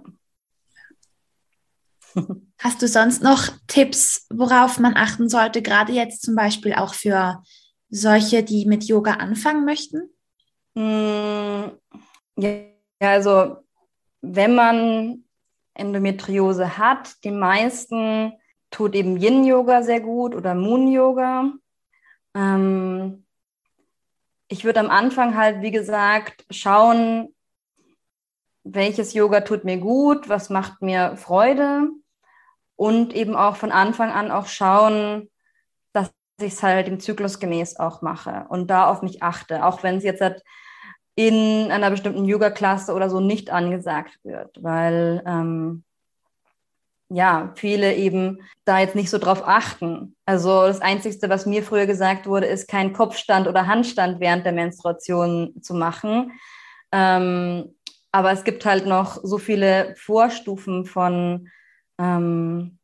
Hast 2.60 2.82
du 2.82 2.88
sonst 2.88 3.24
noch 3.24 3.50
Tipps, 3.68 4.26
worauf 4.30 4.80
man 4.80 4.96
achten 4.96 5.30
sollte, 5.30 5.62
gerade 5.62 5.94
jetzt 5.94 6.24
zum 6.24 6.36
Beispiel 6.36 6.74
auch 6.74 6.94
für 6.94 7.44
solche, 7.90 8.44
die 8.44 8.66
mit 8.66 8.84
Yoga 8.86 9.14
anfangen 9.14 9.66
möchten? 9.66 10.10
Hm, 10.76 11.72
ja, 12.38 12.52
also 13.00 13.58
wenn 14.22 14.56
man 14.56 15.24
Endometriose 15.80 16.78
hat. 16.78 17.24
Die 17.24 17.32
meisten 17.32 18.34
tut 18.70 18.94
eben 18.96 19.18
Yin-Yoga 19.18 19.82
sehr 19.82 20.02
gut 20.02 20.36
oder 20.36 20.54
Moon-Yoga. 20.54 21.54
Ähm, 22.36 23.26
ich 24.50 24.66
würde 24.66 24.80
am 24.80 24.90
Anfang 24.90 25.38
halt, 25.38 25.62
wie 25.62 25.72
gesagt, 25.72 26.46
schauen, 26.50 27.34
welches 28.64 29.14
Yoga 29.14 29.42
tut 29.42 29.64
mir 29.64 29.78
gut, 29.78 30.28
was 30.28 30.50
macht 30.50 30.82
mir 30.82 31.16
Freude. 31.18 31.90
Und 32.76 33.14
eben 33.14 33.36
auch 33.36 33.58
von 33.58 33.72
Anfang 33.72 34.12
an 34.12 34.32
auch 34.32 34.48
schauen, 34.48 35.30
dass 35.94 36.12
ich 36.40 36.54
es 36.54 36.64
halt 36.64 36.88
im 36.88 37.00
Zyklus 37.00 37.40
gemäß 37.40 37.78
auch 37.78 38.02
mache 38.02 38.46
und 38.50 38.70
da 38.70 38.88
auf 38.88 39.02
mich 39.02 39.22
achte, 39.22 39.66
auch 39.66 39.84
wenn 39.84 39.98
es 39.98 40.04
jetzt 40.04 40.22
halt 40.22 40.42
in 41.16 41.72
einer 41.72 41.92
bestimmten 41.92 42.24
Yoga-Klasse 42.24 42.94
oder 42.94 43.10
so 43.10 43.20
nicht 43.20 43.50
angesagt 43.50 44.18
wird, 44.24 44.64
weil 44.64 45.22
ähm, 45.26 45.84
ja, 47.10 47.52
viele 47.56 47.96
eben 47.96 48.40
da 48.66 48.80
jetzt 48.80 48.96
nicht 48.96 49.10
so 49.10 49.18
drauf 49.18 49.42
achten. 49.46 50.16
Also 50.26 50.62
das 50.68 50.80
Einzige, 50.80 51.30
was 51.30 51.46
mir 51.46 51.64
früher 51.64 51.88
gesagt 51.88 52.28
wurde, 52.28 52.46
ist 52.46 52.68
kein 52.68 52.94
Kopfstand 52.94 53.48
oder 53.48 53.66
Handstand 53.66 54.20
während 54.20 54.46
der 54.46 54.54
Menstruation 54.54 55.56
zu 55.62 55.74
machen. 55.74 56.34
Ähm, 56.92 57.76
aber 58.12 58.32
es 58.32 58.44
gibt 58.44 58.66
halt 58.66 58.86
noch 58.86 59.20
so 59.24 59.38
viele 59.38 59.96
Vorstufen 59.98 60.86
von 60.86 61.50
ähm, 61.98 62.78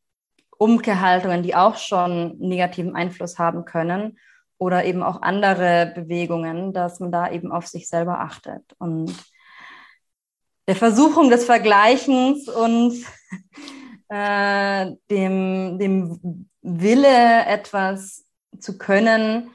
Umkehrhaltungen, 0.58 1.44
die 1.44 1.56
auch 1.56 1.78
schon 1.78 2.38
negativen 2.40 2.96
Einfluss 2.96 3.38
haben 3.38 3.66
können 3.66 4.18
oder 4.58 4.86
eben 4.86 5.04
auch 5.04 5.22
andere 5.22 5.92
Bewegungen, 5.96 6.74
dass 6.74 7.00
man 7.00 7.12
da 7.12 7.30
eben 7.30 7.52
auf 7.52 7.68
sich 7.68 7.88
selber 7.88 8.22
achtet. 8.22 8.64
Und 8.80 9.14
der 10.68 10.76
Versuchung 10.76 11.30
des 11.30 11.46
Vergleichens 11.46 12.48
und 12.48 13.06
äh, 14.10 14.92
dem, 15.10 15.80
dem 15.80 16.50
Wille, 16.62 17.46
etwas 17.46 18.26
zu 18.60 18.78
können, 18.78 19.52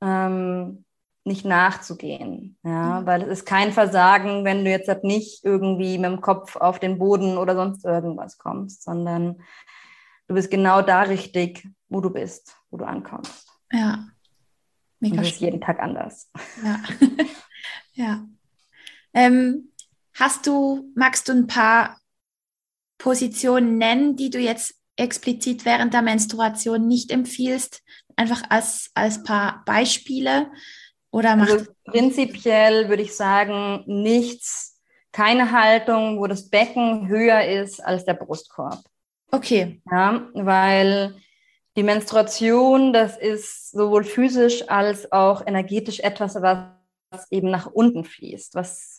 ähm, 0.00 0.84
nicht 1.24 1.44
nachzugehen. 1.44 2.58
Ja? 2.62 3.00
Mhm. 3.00 3.06
Weil 3.06 3.22
es 3.22 3.28
ist 3.28 3.46
kein 3.46 3.72
Versagen, 3.72 4.44
wenn 4.44 4.64
du 4.64 4.70
jetzt 4.70 4.88
halt 4.88 5.04
nicht 5.04 5.44
irgendwie 5.44 5.98
mit 5.98 6.10
dem 6.10 6.20
Kopf 6.20 6.56
auf 6.56 6.78
den 6.78 6.98
Boden 6.98 7.38
oder 7.38 7.54
sonst 7.54 7.84
irgendwas 7.84 8.38
kommst, 8.38 8.82
sondern 8.82 9.42
du 10.28 10.34
bist 10.34 10.50
genau 10.50 10.82
da 10.82 11.02
richtig, 11.02 11.66
wo 11.88 12.00
du 12.00 12.10
bist, 12.10 12.56
wo 12.70 12.76
du 12.76 12.84
ankommst. 12.84 13.48
Ja. 13.72 14.06
Mega 15.00 15.16
Und 15.16 15.20
das 15.20 15.32
ist 15.32 15.40
jeden 15.40 15.60
Tag 15.60 15.80
anders. 15.80 16.30
Ja. 16.62 16.80
ja. 17.92 18.24
Ähm, 19.12 19.70
hast 20.14 20.46
du, 20.46 20.92
magst 20.94 21.28
du 21.28 21.32
ein 21.32 21.46
paar 21.46 21.98
Positionen 22.98 23.78
nennen, 23.78 24.16
die 24.16 24.30
du 24.30 24.38
jetzt 24.38 24.74
explizit 24.96 25.64
während 25.64 25.94
der 25.94 26.02
Menstruation 26.02 26.86
nicht 26.86 27.10
empfiehlst? 27.10 27.82
Einfach 28.16 28.42
als, 28.48 28.90
als 28.94 29.22
paar 29.22 29.62
Beispiele? 29.66 30.50
Oder 31.10 31.36
macht 31.36 31.52
also 31.52 31.66
prinzipiell 31.84 32.88
würde 32.88 33.02
ich 33.02 33.14
sagen, 33.14 33.84
nichts, 33.86 34.80
keine 35.12 35.52
Haltung, 35.52 36.18
wo 36.18 36.26
das 36.26 36.50
Becken 36.50 37.08
höher 37.08 37.44
ist 37.44 37.78
als 37.84 38.04
der 38.04 38.14
Brustkorb. 38.14 38.82
Okay. 39.30 39.80
Ja, 39.90 40.28
weil 40.34 41.14
die 41.76 41.82
Menstruation, 41.82 42.92
das 42.92 43.16
ist 43.16 43.70
sowohl 43.72 44.04
physisch 44.04 44.68
als 44.68 45.10
auch 45.12 45.46
energetisch 45.46 46.00
etwas, 46.00 46.34
was 46.34 47.30
eben 47.30 47.50
nach 47.50 47.66
unten 47.66 48.04
fließt, 48.04 48.54
was 48.54 48.93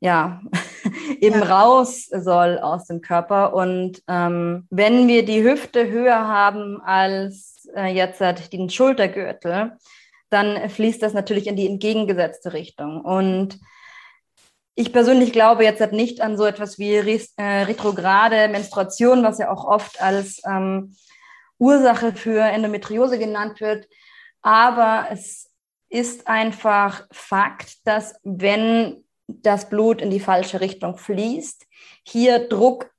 ja 0.00 0.40
eben 1.20 1.40
ja. 1.40 1.46
raus 1.46 2.06
soll 2.06 2.58
aus 2.58 2.86
dem 2.86 3.00
Körper. 3.00 3.54
Und 3.54 4.02
ähm, 4.08 4.66
wenn 4.70 5.08
wir 5.08 5.24
die 5.24 5.42
Hüfte 5.42 5.90
höher 5.90 6.26
haben 6.28 6.80
als 6.82 7.68
äh, 7.74 7.92
jetzt 7.94 8.20
den 8.52 8.70
Schultergürtel, 8.70 9.72
dann 10.30 10.68
fließt 10.68 11.02
das 11.02 11.14
natürlich 11.14 11.46
in 11.46 11.56
die 11.56 11.66
entgegengesetzte 11.66 12.52
Richtung. 12.52 13.00
Und 13.00 13.60
ich 14.74 14.92
persönlich 14.92 15.32
glaube 15.32 15.64
jetzt 15.64 15.80
halt 15.80 15.92
nicht 15.92 16.20
an 16.20 16.36
so 16.36 16.44
etwas 16.44 16.78
wie 16.78 16.94
äh, 16.94 17.42
retrograde 17.62 18.48
Menstruation, 18.48 19.22
was 19.22 19.38
ja 19.38 19.50
auch 19.50 19.64
oft 19.64 20.02
als 20.02 20.42
ähm, 20.46 20.96
Ursache 21.58 22.12
für 22.12 22.40
Endometriose 22.40 23.18
genannt 23.18 23.60
wird. 23.60 23.86
Aber 24.42 25.06
es 25.10 25.50
ist 25.88 26.26
einfach 26.26 27.06
Fakt, 27.12 27.86
dass 27.86 28.16
wenn 28.24 29.03
das 29.26 29.68
Blut 29.68 30.00
in 30.00 30.10
die 30.10 30.20
falsche 30.20 30.60
Richtung 30.60 30.96
fließt, 30.96 31.66
hier 32.02 32.48
Druck 32.48 32.90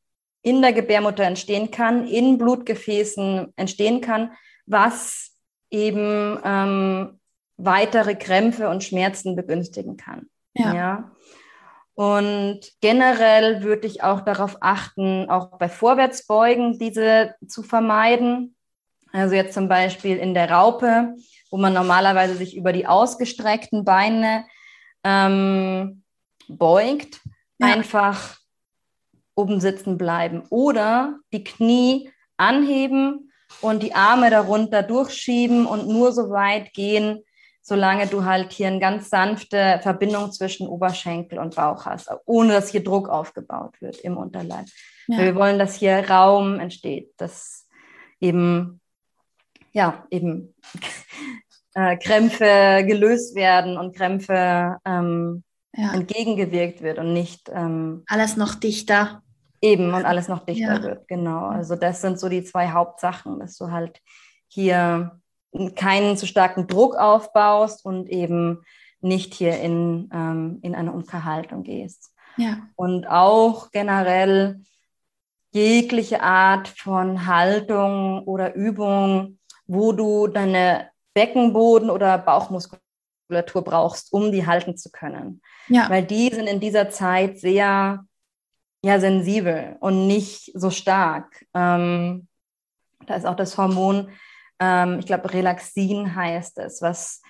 in 0.41 0.61
der 0.61 0.73
Gebärmutter 0.73 1.23
entstehen 1.23 1.71
kann, 1.71 2.07
in 2.07 2.38
Blutgefäßen 2.38 3.53
entstehen 3.55 4.01
kann, 4.01 4.31
was 4.65 5.31
eben 5.71 6.39
ähm, 6.43 7.19
weitere 7.57 8.15
Krämpfe 8.15 8.69
und 8.69 8.83
Schmerzen 8.83 9.35
begünstigen 9.35 9.97
kann. 9.97 10.27
Ja. 10.53 10.73
ja. 10.73 11.11
Und 11.95 12.59
generell 12.81 13.63
würde 13.63 13.88
ich 13.88 14.03
auch 14.03 14.21
darauf 14.21 14.57
achten, 14.59 15.29
auch 15.29 15.57
bei 15.57 15.69
Vorwärtsbeugen 15.69 16.77
diese 16.77 17.35
zu 17.47 17.63
vermeiden. 17.63 18.55
Also 19.13 19.35
jetzt 19.35 19.53
zum 19.53 19.69
Beispiel 19.69 20.17
in 20.17 20.33
der 20.33 20.51
Raupe, 20.51 21.15
wo 21.49 21.57
man 21.57 21.73
normalerweise 21.73 22.35
sich 22.35 22.57
über 22.57 22.73
die 22.73 22.85
ausgestreckten 22.85 23.85
Beine 23.85 24.45
ähm, 25.05 26.03
beugt, 26.47 27.21
ja. 27.60 27.67
einfach 27.67 28.38
oben 29.36 29.60
sitzen 29.60 29.97
bleiben 29.97 30.43
oder 30.49 31.19
die 31.34 31.43
Knie 31.43 32.10
anheben 32.38 33.31
und 33.62 33.84
die 33.84 33.93
Arme 33.93 34.29
darunter 34.29 34.84
durchschieben 34.84 35.65
und 35.65 35.88
nur 35.88 36.12
so 36.12 36.29
weit 36.29 36.73
gehen, 36.73 37.23
solange 37.62 38.08
du 38.08 38.25
halt 38.25 38.51
hier 38.51 38.67
eine 38.67 38.79
ganz 38.79 39.10
sanfte 39.10 39.79
Verbindung 39.81 40.31
zwischen 40.31 40.67
Oberschenkel 40.67 41.39
und 41.39 41.55
Bauch 41.55 41.86
hast, 41.86 42.10
ohne 42.25 42.53
dass 42.53 42.69
hier 42.69 42.84
Druck 42.84 43.10
aufgebaut 43.10 43.81
wird 43.81 43.97
im 44.01 44.17
Unterleib. 44.17 44.65
Ja. 45.08 45.19
Wir 45.19 45.36
wollen, 45.36 45.60
dass 45.60 45.75
hier 45.75 46.10
Raum 46.10 46.60
entsteht, 46.60 47.13
dass 47.17 47.67
eben, 48.19 48.81
ja, 49.71 50.05
eben 50.12 50.53
äh, 51.73 51.97
Krämpfe 51.97 52.84
gelöst 52.86 53.36
werden 53.36 53.77
und 53.77 53.95
Krämpfe 53.95 54.77
ähm, 54.86 55.43
ja. 55.75 55.93
entgegengewirkt 55.93 56.81
wird 56.81 56.99
und 56.99 57.13
nicht 57.13 57.49
ähm, 57.53 58.03
alles 58.07 58.38
noch 58.38 58.55
dichter. 58.55 59.21
Eben 59.61 59.93
und 59.93 60.05
alles 60.05 60.27
noch 60.27 60.45
dichter 60.45 60.75
ja. 60.75 60.83
wird, 60.83 61.07
genau. 61.07 61.45
Also 61.45 61.75
das 61.75 62.01
sind 62.01 62.19
so 62.19 62.29
die 62.29 62.43
zwei 62.43 62.69
Hauptsachen, 62.69 63.39
dass 63.39 63.57
du 63.57 63.71
halt 63.71 63.99
hier 64.47 65.19
keinen 65.75 66.17
zu 66.17 66.27
starken 66.27 66.67
Druck 66.67 66.95
aufbaust 66.95 67.85
und 67.85 68.09
eben 68.09 68.61
nicht 69.01 69.33
hier 69.33 69.59
in, 69.59 70.09
ähm, 70.13 70.59
in 70.61 70.75
eine 70.75 70.91
Umverhaltung 70.91 71.63
gehst. 71.63 72.11
Ja. 72.38 72.57
Und 72.75 73.07
auch 73.07 73.71
generell 73.71 74.61
jegliche 75.51 76.21
Art 76.21 76.67
von 76.67 77.25
Haltung 77.25 78.23
oder 78.23 78.55
Übung, 78.55 79.39
wo 79.67 79.93
du 79.93 80.27
deine 80.27 80.89
Beckenboden- 81.13 81.89
oder 81.89 82.17
Bauchmuskulatur 83.27 83.63
brauchst, 83.63 84.13
um 84.13 84.31
die 84.31 84.45
halten 84.45 84.77
zu 84.77 84.89
können. 84.91 85.41
Ja. 85.67 85.89
Weil 85.89 86.03
die 86.03 86.29
sind 86.29 86.47
in 86.47 86.59
dieser 86.59 86.89
Zeit 86.89 87.39
sehr 87.39 88.05
ja, 88.83 88.99
sensibel 88.99 89.77
und 89.79 90.07
nicht 90.07 90.51
so 90.53 90.69
stark. 90.69 91.45
Ähm, 91.53 92.27
da 93.07 93.15
ist 93.15 93.25
auch 93.25 93.35
das 93.35 93.57
Hormon 93.57 94.09
ähm, 94.59 94.99
ich 94.99 95.05
glaube, 95.05 95.33
Relaxin 95.33 96.15
heißt 96.15 96.59
es, 96.59 96.81
was 96.81 97.21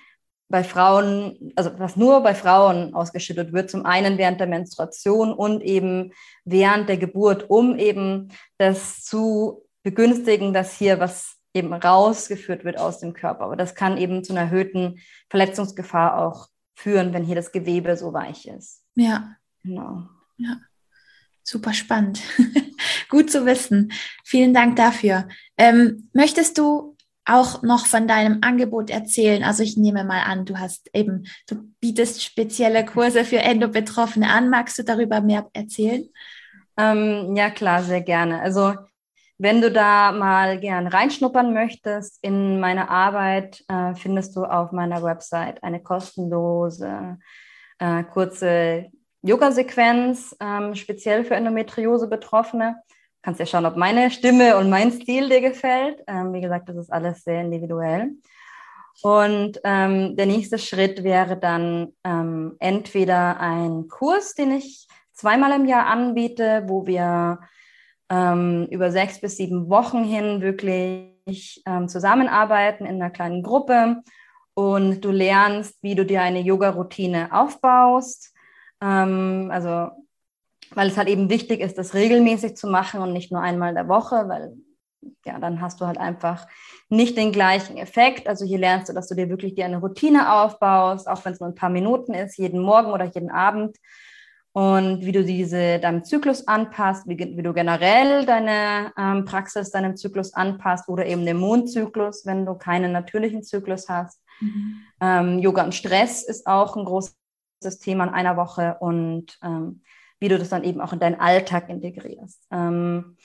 bei 0.48 0.62
Frauen, 0.62 1.52
also 1.56 1.76
was 1.78 1.96
nur 1.96 2.22
bei 2.22 2.34
Frauen 2.34 2.94
ausgeschüttet 2.94 3.52
wird, 3.52 3.68
zum 3.68 3.84
einen 3.84 4.16
während 4.16 4.38
der 4.38 4.46
Menstruation 4.46 5.32
und 5.32 5.60
eben 5.62 6.12
während 6.44 6.88
der 6.88 6.98
Geburt, 6.98 7.50
um 7.50 7.76
eben 7.78 8.28
das 8.58 9.02
zu 9.02 9.64
begünstigen, 9.82 10.52
dass 10.52 10.76
hier 10.76 11.00
was 11.00 11.35
eben 11.56 11.72
rausgeführt 11.72 12.64
wird 12.64 12.78
aus 12.78 13.00
dem 13.00 13.14
Körper. 13.14 13.44
Aber 13.44 13.56
das 13.56 13.74
kann 13.74 13.96
eben 13.96 14.22
zu 14.22 14.32
einer 14.32 14.42
erhöhten 14.42 15.00
Verletzungsgefahr 15.30 16.18
auch 16.18 16.48
führen, 16.74 17.12
wenn 17.12 17.24
hier 17.24 17.34
das 17.34 17.52
Gewebe 17.52 17.96
so 17.96 18.12
weich 18.12 18.46
ist. 18.46 18.82
Ja. 18.94 19.36
Genau. 19.64 20.02
Ja. 20.36 20.58
Super 21.42 21.72
spannend. 21.72 22.20
Gut 23.08 23.30
zu 23.30 23.46
wissen. 23.46 23.92
Vielen 24.24 24.52
Dank 24.52 24.76
dafür. 24.76 25.28
Ähm, 25.56 26.10
möchtest 26.12 26.58
du 26.58 26.96
auch 27.24 27.62
noch 27.62 27.86
von 27.86 28.06
deinem 28.06 28.38
Angebot 28.42 28.90
erzählen? 28.90 29.42
Also 29.42 29.62
ich 29.62 29.76
nehme 29.76 30.04
mal 30.04 30.22
an, 30.22 30.44
du 30.44 30.58
hast 30.58 30.90
eben, 30.94 31.26
du 31.48 31.56
bietest 31.80 32.22
spezielle 32.22 32.84
Kurse 32.84 33.24
für 33.24 33.38
Endobetroffene 33.38 34.28
an. 34.28 34.50
Magst 34.50 34.78
du 34.78 34.84
darüber 34.84 35.20
mehr 35.20 35.48
erzählen? 35.52 36.08
Ähm, 36.76 37.34
ja, 37.36 37.50
klar, 37.50 37.82
sehr 37.82 38.02
gerne. 38.02 38.40
Also 38.40 38.74
wenn 39.38 39.60
du 39.60 39.70
da 39.70 40.12
mal 40.12 40.58
gern 40.58 40.86
reinschnuppern 40.86 41.52
möchtest 41.52 42.18
in 42.22 42.60
meine 42.60 42.88
Arbeit, 42.88 43.64
äh, 43.68 43.94
findest 43.94 44.36
du 44.36 44.44
auf 44.44 44.72
meiner 44.72 45.02
Website 45.02 45.62
eine 45.62 45.82
kostenlose, 45.82 47.18
äh, 47.78 48.04
kurze 48.04 48.86
Yoga-Sequenz, 49.22 50.36
ähm, 50.40 50.74
speziell 50.74 51.24
für 51.24 51.34
Endometriose-Betroffene 51.34 52.76
kannst 53.26 53.40
ja 53.40 53.46
schauen, 53.46 53.66
ob 53.66 53.76
meine 53.76 54.12
Stimme 54.12 54.56
und 54.56 54.70
mein 54.70 54.92
Stil 54.92 55.28
dir 55.28 55.40
gefällt. 55.40 56.00
Ähm, 56.06 56.32
wie 56.32 56.40
gesagt, 56.40 56.68
das 56.68 56.76
ist 56.76 56.92
alles 56.92 57.24
sehr 57.24 57.40
individuell. 57.40 58.12
Und 59.02 59.60
ähm, 59.64 60.14
der 60.14 60.26
nächste 60.26 60.58
Schritt 60.58 61.02
wäre 61.02 61.36
dann 61.36 61.92
ähm, 62.04 62.54
entweder 62.60 63.40
ein 63.40 63.88
Kurs, 63.88 64.34
den 64.34 64.52
ich 64.52 64.86
zweimal 65.12 65.50
im 65.58 65.66
Jahr 65.66 65.86
anbiete, 65.86 66.62
wo 66.68 66.86
wir 66.86 67.40
ähm, 68.10 68.66
über 68.70 68.90
sechs 68.90 69.20
bis 69.20 69.36
sieben 69.36 69.68
Wochen 69.68 70.04
hin 70.04 70.40
wirklich 70.40 71.62
ähm, 71.66 71.88
zusammenarbeiten 71.88 72.86
in 72.86 72.96
einer 72.96 73.10
kleinen 73.10 73.42
Gruppe 73.42 74.02
und 74.54 75.00
du 75.04 75.10
lernst, 75.10 75.82
wie 75.82 75.94
du 75.94 76.06
dir 76.06 76.22
eine 76.22 76.40
Yoga-Routine 76.40 77.32
aufbaust. 77.32 78.34
Ähm, 78.80 79.50
also 79.52 79.90
weil 80.74 80.88
es 80.88 80.96
halt 80.96 81.08
eben 81.08 81.30
wichtig 81.30 81.60
ist, 81.60 81.78
das 81.78 81.94
regelmäßig 81.94 82.56
zu 82.56 82.66
machen 82.66 83.00
und 83.00 83.12
nicht 83.12 83.30
nur 83.30 83.40
einmal 83.40 83.70
in 83.70 83.76
der 83.76 83.88
Woche, 83.88 84.28
weil 84.28 84.56
ja, 85.24 85.38
dann 85.38 85.60
hast 85.60 85.80
du 85.80 85.86
halt 85.86 85.98
einfach 85.98 86.46
nicht 86.88 87.16
den 87.16 87.32
gleichen 87.32 87.76
Effekt. 87.76 88.28
Also 88.28 88.44
hier 88.44 88.58
lernst 88.58 88.88
du, 88.88 88.92
dass 88.92 89.08
du 89.08 89.14
dir 89.14 89.28
wirklich 89.28 89.54
dir 89.54 89.64
eine 89.64 89.78
Routine 89.78 90.32
aufbaust, 90.32 91.08
auch 91.08 91.24
wenn 91.24 91.32
es 91.32 91.40
nur 91.40 91.48
ein 91.48 91.54
paar 91.54 91.70
Minuten 91.70 92.14
ist, 92.14 92.38
jeden 92.38 92.60
Morgen 92.60 92.92
oder 92.92 93.04
jeden 93.04 93.30
Abend. 93.30 93.76
Und 94.56 95.04
wie 95.04 95.12
du 95.12 95.22
diese 95.22 95.78
deinem 95.78 96.02
Zyklus 96.02 96.48
anpasst, 96.48 97.06
wie, 97.06 97.18
wie 97.18 97.42
du 97.42 97.52
generell 97.52 98.24
deine 98.24 98.90
ähm, 98.96 99.26
Praxis 99.26 99.70
deinem 99.70 99.96
Zyklus 99.96 100.32
anpasst 100.32 100.88
oder 100.88 101.04
eben 101.04 101.26
den 101.26 101.36
Mondzyklus, 101.36 102.24
wenn 102.24 102.46
du 102.46 102.54
keinen 102.54 102.90
natürlichen 102.90 103.42
Zyklus 103.42 103.90
hast. 103.90 104.18
Mhm. 104.40 104.80
Ähm, 105.02 105.38
Yoga 105.40 105.62
und 105.62 105.74
Stress 105.74 106.22
ist 106.22 106.46
auch 106.46 106.74
ein 106.74 106.86
großes 106.86 107.14
Thema 107.82 108.04
in 108.04 108.14
einer 108.14 108.38
Woche 108.38 108.78
und 108.80 109.38
ähm, 109.44 109.82
wie 110.20 110.28
du 110.28 110.38
das 110.38 110.48
dann 110.48 110.64
eben 110.64 110.80
auch 110.80 110.94
in 110.94 111.00
deinen 111.00 111.20
Alltag 111.20 111.68
integrierst. 111.68 112.46
Ähm, 112.50 113.18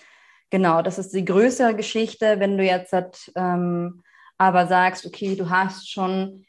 genau, 0.49 0.81
das 0.81 0.99
ist 0.99 1.13
die 1.13 1.23
größere 1.23 1.77
Geschichte. 1.77 2.41
Wenn 2.41 2.57
du 2.57 2.65
jetzt 2.65 2.93
ähm, 3.37 4.03
aber 4.37 4.67
sagst, 4.67 5.05
okay, 5.05 5.37
du 5.37 5.49
hast 5.49 5.89
schon 5.89 6.43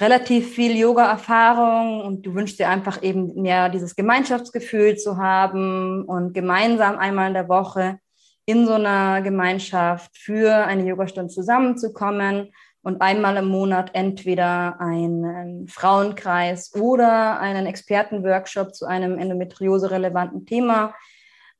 relativ 0.00 0.54
viel 0.54 0.76
Yoga-Erfahrung 0.76 2.00
und 2.00 2.24
du 2.24 2.34
wünschst 2.34 2.58
dir 2.58 2.68
einfach 2.68 3.02
eben 3.02 3.42
mehr 3.42 3.68
dieses 3.68 3.94
Gemeinschaftsgefühl 3.94 4.96
zu 4.96 5.18
haben 5.18 6.04
und 6.04 6.32
gemeinsam 6.32 6.98
einmal 6.98 7.28
in 7.28 7.34
der 7.34 7.48
Woche 7.48 7.98
in 8.46 8.66
so 8.66 8.74
einer 8.74 9.22
Gemeinschaft 9.22 10.16
für 10.16 10.52
eine 10.52 10.84
Yogastunde 10.84 11.32
zusammenzukommen 11.32 12.52
und 12.82 13.00
einmal 13.00 13.36
im 13.36 13.46
Monat 13.46 13.90
entweder 13.94 14.80
einen 14.80 15.68
Frauenkreis 15.68 16.74
oder 16.74 17.38
einen 17.38 17.66
Expertenworkshop 17.66 18.74
zu 18.74 18.86
einem 18.86 19.18
endometriose-relevanten 19.18 20.46
Thema 20.46 20.94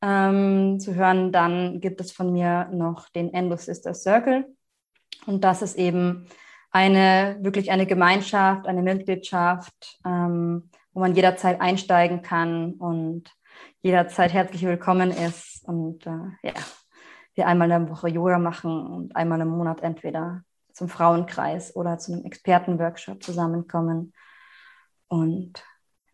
ähm, 0.03 0.80
zu 0.80 0.95
hören, 0.97 1.30
dann 1.30 1.80
gibt 1.80 2.01
es 2.01 2.11
von 2.11 2.33
mir 2.33 2.68
noch 2.72 3.09
den 3.11 3.33
Endo 3.33 3.57
Sister 3.57 3.95
Circle. 3.95 4.47
Und 5.26 5.45
das 5.45 5.62
ist 5.62 5.78
eben 5.78 6.26
eine 6.72 7.36
wirklich 7.40 7.70
eine 7.70 7.86
Gemeinschaft, 7.86 8.66
eine 8.66 8.82
Mitgliedschaft, 8.82 10.00
ähm, 10.04 10.70
wo 10.92 11.00
man 11.00 11.14
jederzeit 11.14 11.60
einsteigen 11.60 12.22
kann 12.22 12.72
und 12.74 13.30
jederzeit 13.82 14.32
herzlich 14.32 14.62
willkommen 14.62 15.10
ist 15.10 15.62
und 15.68 16.06
äh, 16.06 16.30
ja, 16.42 16.54
wir 17.34 17.46
einmal 17.46 17.70
in 17.70 17.86
der 17.86 17.90
Woche 17.90 18.08
Yoga 18.08 18.38
machen 18.38 18.86
und 18.86 19.16
einmal 19.16 19.40
im 19.40 19.48
Monat 19.48 19.82
entweder 19.82 20.42
zum 20.72 20.88
Frauenkreis 20.88 21.76
oder 21.76 21.98
zu 21.98 22.12
einem 22.12 22.24
Expertenworkshop 22.24 23.22
zusammenkommen 23.22 24.14
und 25.08 25.62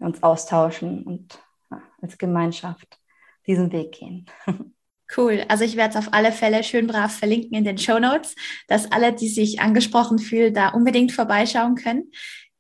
uns 0.01 0.23
austauschen 0.23 1.05
und 1.05 1.41
ja, 1.71 1.81
als 2.03 2.19
Gemeinschaft 2.19 3.01
diesen 3.47 3.71
Weg 3.71 3.93
gehen. 3.93 4.27
Cool. 5.17 5.45
Also 5.49 5.65
ich 5.65 5.77
werde 5.77 5.99
es 5.99 6.07
auf 6.07 6.13
alle 6.13 6.33
Fälle 6.33 6.63
schön 6.63 6.87
brav 6.87 7.17
verlinken 7.17 7.57
in 7.57 7.65
den 7.65 7.79
Show 7.79 7.99
Notes, 7.99 8.35
dass 8.67 8.91
alle, 8.93 9.13
die 9.13 9.29
sich 9.29 9.61
angesprochen 9.61 10.19
fühlen, 10.19 10.53
da 10.53 10.69
unbedingt 10.69 11.13
vorbeischauen 11.13 11.77
können. 11.77 12.13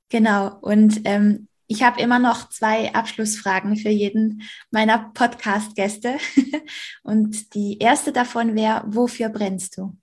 Genau. 0.08 0.56
Und 0.60 1.02
ähm, 1.04 1.48
ich 1.66 1.82
habe 1.82 2.00
immer 2.00 2.18
noch 2.18 2.48
zwei 2.48 2.94
Abschlussfragen 2.94 3.76
für 3.76 3.90
jeden 3.90 4.42
meiner 4.70 5.10
Podcast-Gäste. 5.12 6.16
Und 7.02 7.54
die 7.54 7.78
erste 7.78 8.10
davon 8.10 8.54
wäre, 8.54 8.82
wofür 8.86 9.28
brennst 9.28 9.76
du? 9.76 9.94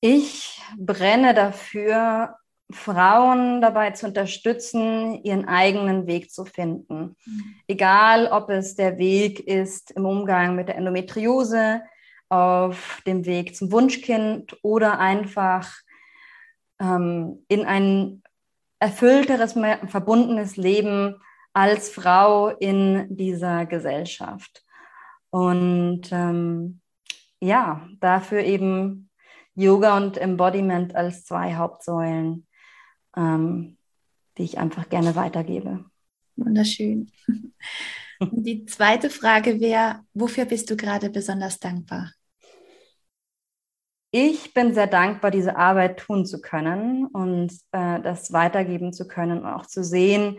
Ich 0.00 0.60
brenne 0.76 1.34
dafür, 1.34 2.34
Frauen 2.72 3.60
dabei 3.60 3.90
zu 3.90 4.06
unterstützen, 4.06 5.22
ihren 5.24 5.46
eigenen 5.46 6.06
Weg 6.06 6.30
zu 6.30 6.44
finden. 6.44 7.16
Egal, 7.66 8.26
ob 8.26 8.50
es 8.50 8.74
der 8.74 8.98
Weg 8.98 9.40
ist 9.40 9.90
im 9.92 10.06
Umgang 10.06 10.54
mit 10.54 10.68
der 10.68 10.76
Endometriose, 10.76 11.82
auf 12.28 13.02
dem 13.06 13.26
Weg 13.26 13.56
zum 13.56 13.72
Wunschkind 13.72 14.56
oder 14.62 15.00
einfach 15.00 15.72
ähm, 16.80 17.44
in 17.48 17.64
ein 17.64 18.22
erfüllteres, 18.78 19.54
verbundenes 19.88 20.56
Leben 20.56 21.16
als 21.52 21.90
Frau 21.90 22.48
in 22.48 23.06
dieser 23.16 23.66
Gesellschaft. 23.66 24.64
Und 25.30 26.10
ähm, 26.12 26.80
ja, 27.40 27.86
dafür 28.00 28.42
eben 28.44 29.10
Yoga 29.54 29.96
und 29.96 30.16
Embodiment 30.16 30.94
als 30.94 31.24
zwei 31.24 31.54
Hauptsäulen 31.54 32.46
ähm, 33.16 33.76
die 34.38 34.44
ich 34.44 34.58
einfach 34.58 34.88
gerne 34.88 35.16
weitergebe. 35.16 35.84
Wunderschön. 36.36 37.10
die 38.20 38.64
zweite 38.66 39.10
Frage 39.10 39.60
wäre, 39.60 40.00
wofür 40.14 40.44
bist 40.44 40.70
du 40.70 40.76
gerade 40.76 41.10
besonders 41.10 41.58
dankbar? 41.58 42.12
Ich 44.12 44.54
bin 44.54 44.74
sehr 44.74 44.88
dankbar, 44.88 45.30
diese 45.30 45.56
Arbeit 45.56 46.00
tun 46.00 46.26
zu 46.26 46.40
können 46.40 47.06
und 47.06 47.52
äh, 47.70 48.00
das 48.00 48.32
weitergeben 48.32 48.92
zu 48.92 49.06
können 49.06 49.42
und 49.42 49.46
auch 49.46 49.66
zu 49.66 49.84
sehen. 49.84 50.38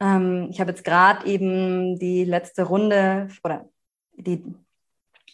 Ähm, 0.00 0.48
ich 0.50 0.60
habe 0.60 0.70
jetzt 0.70 0.84
gerade 0.84 1.26
eben 1.26 1.98
die 1.98 2.24
letzte 2.24 2.62
Runde 2.62 3.28
oder 3.44 3.68
die 4.16 4.42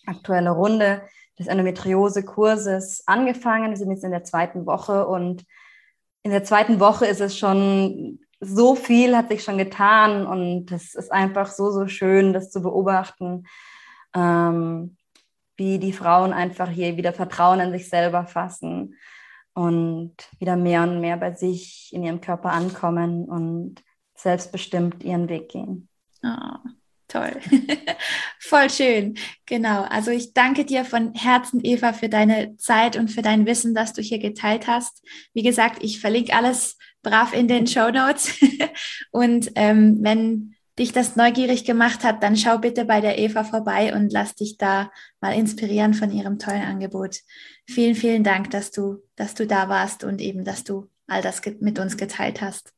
aktuelle 0.07 0.51
Runde 0.51 1.03
des 1.39 1.47
Endometriose-Kurses 1.47 3.05
angefangen. 3.07 3.70
Wir 3.70 3.76
sind 3.76 3.91
jetzt 3.91 4.05
in 4.05 4.11
der 4.11 4.24
zweiten 4.24 4.66
Woche 4.66 5.07
und 5.07 5.45
in 6.22 6.30
der 6.30 6.44
zweiten 6.44 6.80
Woche 6.80 7.06
ist 7.06 7.20
es 7.20 7.38
schon 7.38 8.18
so 8.40 8.74
viel 8.74 9.16
hat 9.16 9.28
sich 9.28 9.42
schon 9.42 9.58
getan 9.58 10.26
und 10.26 10.70
es 10.70 10.94
ist 10.94 11.10
einfach 11.10 11.50
so, 11.50 11.70
so 11.70 11.88
schön, 11.88 12.32
das 12.32 12.50
zu 12.50 12.62
beobachten, 12.62 13.46
ähm, 14.14 14.96
wie 15.56 15.78
die 15.78 15.92
Frauen 15.92 16.32
einfach 16.32 16.68
hier 16.68 16.96
wieder 16.96 17.12
Vertrauen 17.12 17.60
in 17.60 17.72
sich 17.72 17.88
selber 17.88 18.26
fassen 18.26 18.94
und 19.54 20.14
wieder 20.38 20.56
mehr 20.56 20.82
und 20.82 21.00
mehr 21.00 21.16
bei 21.16 21.34
sich 21.34 21.90
in 21.92 22.04
ihrem 22.04 22.20
Körper 22.20 22.52
ankommen 22.52 23.24
und 23.24 23.82
selbstbestimmt 24.14 25.02
ihren 25.02 25.28
Weg 25.28 25.48
gehen. 25.48 25.88
Oh, 26.22 26.58
Toll. 27.09 27.40
Voll 28.38 28.68
schön. 28.68 29.14
Genau. 29.46 29.82
Also 29.84 30.11
ich 30.11 30.34
danke 30.34 30.66
dir 30.66 30.84
von 30.84 31.14
Herzen, 31.14 31.61
Eva, 31.64 31.94
für 31.94 32.11
deine 32.11 32.56
Zeit 32.59 32.96
und 32.96 33.09
für 33.09 33.22
dein 33.22 33.46
Wissen, 33.46 33.74
das 33.74 33.94
du 33.94 34.02
hier 34.02 34.18
geteilt 34.18 34.66
hast. 34.66 35.02
Wie 35.32 35.42
gesagt, 35.42 35.82
ich 35.82 36.00
verlinke 36.00 36.34
alles 36.34 36.76
brav 37.02 37.32
in 37.32 37.48
den 37.48 37.66
Show 37.66 37.90
Notes. 37.90 38.38
und 39.11 39.50
ähm, 39.54 39.98
wenn 40.02 40.54
dich 40.78 40.92
das 40.92 41.16
neugierig 41.16 41.64
gemacht 41.64 42.04
hat, 42.04 42.22
dann 42.22 42.36
schau 42.36 42.59
bitte 42.59 42.84
bei 42.84 43.00
der 43.00 43.18
Eva 43.18 43.42
vorbei 43.42 43.94
und 43.94 44.12
lass 44.12 44.34
dich 44.34 44.59
da 44.59 44.92
mal 45.20 45.34
inspirieren 45.34 45.94
von 45.94 46.12
ihrem 46.12 46.38
tollen 46.38 46.62
Angebot. 46.62 47.20
Vielen, 47.66 47.94
vielen 47.94 48.22
Dank, 48.22 48.50
dass 48.50 48.70
du, 48.70 49.02
dass 49.16 49.34
du 49.34 49.46
da 49.46 49.68
warst 49.68 50.04
und 50.04 50.20
eben, 50.20 50.44
dass 50.44 50.62
du 50.62 50.88
all 51.06 51.22
das 51.22 51.40
mit 51.61 51.78
uns 51.78 51.96
geteilt 51.96 52.42
hast. 52.42 52.74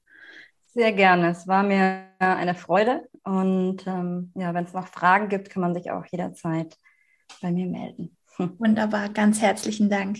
Sehr 0.68 0.92
gerne. 0.92 1.30
Es 1.30 1.48
war 1.48 1.64
mir 1.64 2.06
eine 2.20 2.54
Freude. 2.54 3.08
Und 3.22 3.86
ähm, 3.86 4.32
ja, 4.34 4.54
wenn 4.54 4.64
es 4.64 4.72
noch 4.72 4.88
Fragen 4.88 5.28
gibt, 5.28 5.50
kann 5.50 5.60
man 5.60 5.74
sich 5.74 5.90
auch 5.90 6.04
jederzeit 6.06 6.76
bei 7.40 7.50
mir 7.50 7.66
melden. 7.66 8.16
Wunderbar, 8.58 9.08
ganz 9.10 9.40
herzlichen 9.40 9.90
Dank. 9.90 10.18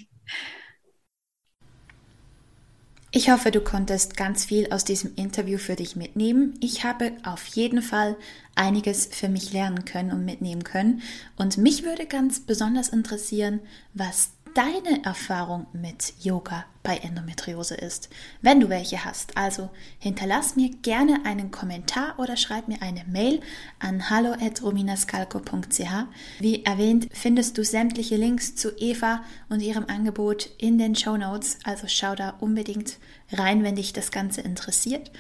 Ich 3.13 3.29
hoffe, 3.29 3.51
du 3.51 3.61
konntest 3.61 4.17
ganz 4.17 4.45
viel 4.45 4.73
aus 4.73 4.85
diesem 4.85 5.17
Interview 5.17 5.59
für 5.59 5.75
dich 5.75 5.97
mitnehmen. 5.97 6.55
Ich 6.61 6.85
habe 6.85 7.13
auf 7.25 7.45
jeden 7.47 7.83
Fall 7.83 8.17
einiges 8.55 9.07
für 9.07 9.29
mich 9.29 9.53
lernen 9.53 9.85
können 9.85 10.13
und 10.13 10.25
mitnehmen 10.25 10.63
können. 10.63 11.03
Und 11.37 11.59
mich 11.59 11.83
würde 11.83 12.07
ganz 12.07 12.39
besonders 12.39 12.89
interessieren, 12.89 13.61
was 13.95 14.31
deine 14.55 15.05
Erfahrung 15.05 15.67
mit 15.73 16.15
Yoga 16.21 16.65
bei 16.83 16.97
Endometriose 16.97 17.75
ist, 17.75 18.09
wenn 18.41 18.61
du 18.61 18.69
welche 18.69 19.05
hast. 19.05 19.37
Also 19.37 19.71
hinterlass 19.99 20.57
mir 20.57 20.71
gerne 20.71 21.25
einen 21.25 21.51
Kommentar 21.51 22.19
oder 22.19 22.37
schreib 22.37 22.69
mir 22.69 22.81
eine 22.81 23.05
Mail 23.05 23.41
an 23.79 24.09
hallo@rominascalco.ch. 24.09 26.07
Wie 26.39 26.65
erwähnt, 26.65 27.09
findest 27.13 27.59
du 27.59 27.65
sämtliche 27.65 28.17
Links 28.17 28.55
zu 28.55 28.71
Eva 28.79 29.25
und 29.49 29.61
ihrem 29.61 29.87
Angebot 29.87 30.51
in 30.59 30.79
den 30.79 30.95
Show 30.95 31.17
Notes, 31.17 31.59
also 31.65 31.87
schau 31.87 32.15
da 32.15 32.31
unbedingt 32.41 32.99
rein, 33.33 33.63
wenn 33.63 33.77
dich 33.77 33.93
das 33.93 34.11
Ganze 34.11 34.41
interessiert. 34.41 35.11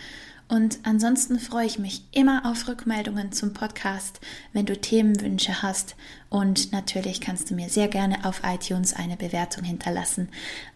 Und 0.51 0.81
ansonsten 0.83 1.39
freue 1.39 1.67
ich 1.67 1.79
mich 1.79 2.03
immer 2.11 2.43
auf 2.45 2.67
Rückmeldungen 2.67 3.31
zum 3.31 3.53
Podcast, 3.53 4.21
wenn 4.53 4.67
du 4.67 4.77
Themenwünsche 4.77 5.63
hast. 5.63 5.95
Und 6.29 6.73
natürlich 6.73 7.21
kannst 7.21 7.51
du 7.51 7.55
mir 7.55 7.69
sehr 7.69 7.87
gerne 7.87 8.25
auf 8.25 8.43
iTunes 8.45 8.93
eine 8.93 9.17
Bewertung 9.17 9.63
hinterlassen 9.63 10.29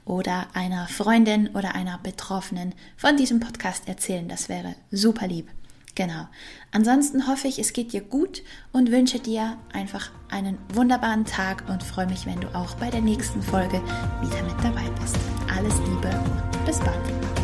oder 0.04 0.46
einer 0.54 0.86
Freundin 0.86 1.48
oder 1.56 1.74
einer 1.74 1.98
Betroffenen 1.98 2.72
von 2.96 3.16
diesem 3.16 3.40
Podcast 3.40 3.88
erzählen. 3.88 4.28
Das 4.28 4.48
wäre 4.48 4.76
super 4.92 5.26
lieb. 5.26 5.48
Genau. 5.96 6.28
Ansonsten 6.70 7.26
hoffe 7.26 7.48
ich, 7.48 7.58
es 7.58 7.72
geht 7.72 7.92
dir 7.92 8.00
gut 8.02 8.42
und 8.72 8.92
wünsche 8.92 9.18
dir 9.18 9.58
einfach 9.72 10.10
einen 10.30 10.56
wunderbaren 10.72 11.24
Tag 11.24 11.64
und 11.68 11.82
freue 11.82 12.06
mich, 12.06 12.26
wenn 12.26 12.40
du 12.40 12.46
auch 12.54 12.76
bei 12.76 12.90
der 12.90 13.00
nächsten 13.00 13.42
Folge 13.42 13.82
wieder 14.20 14.42
mit 14.44 14.62
dabei 14.62 14.88
bist. 15.00 15.16
Alles 15.52 15.74
Liebe 15.78 16.10
und 16.10 16.64
bis 16.64 16.78
bald. 16.78 17.43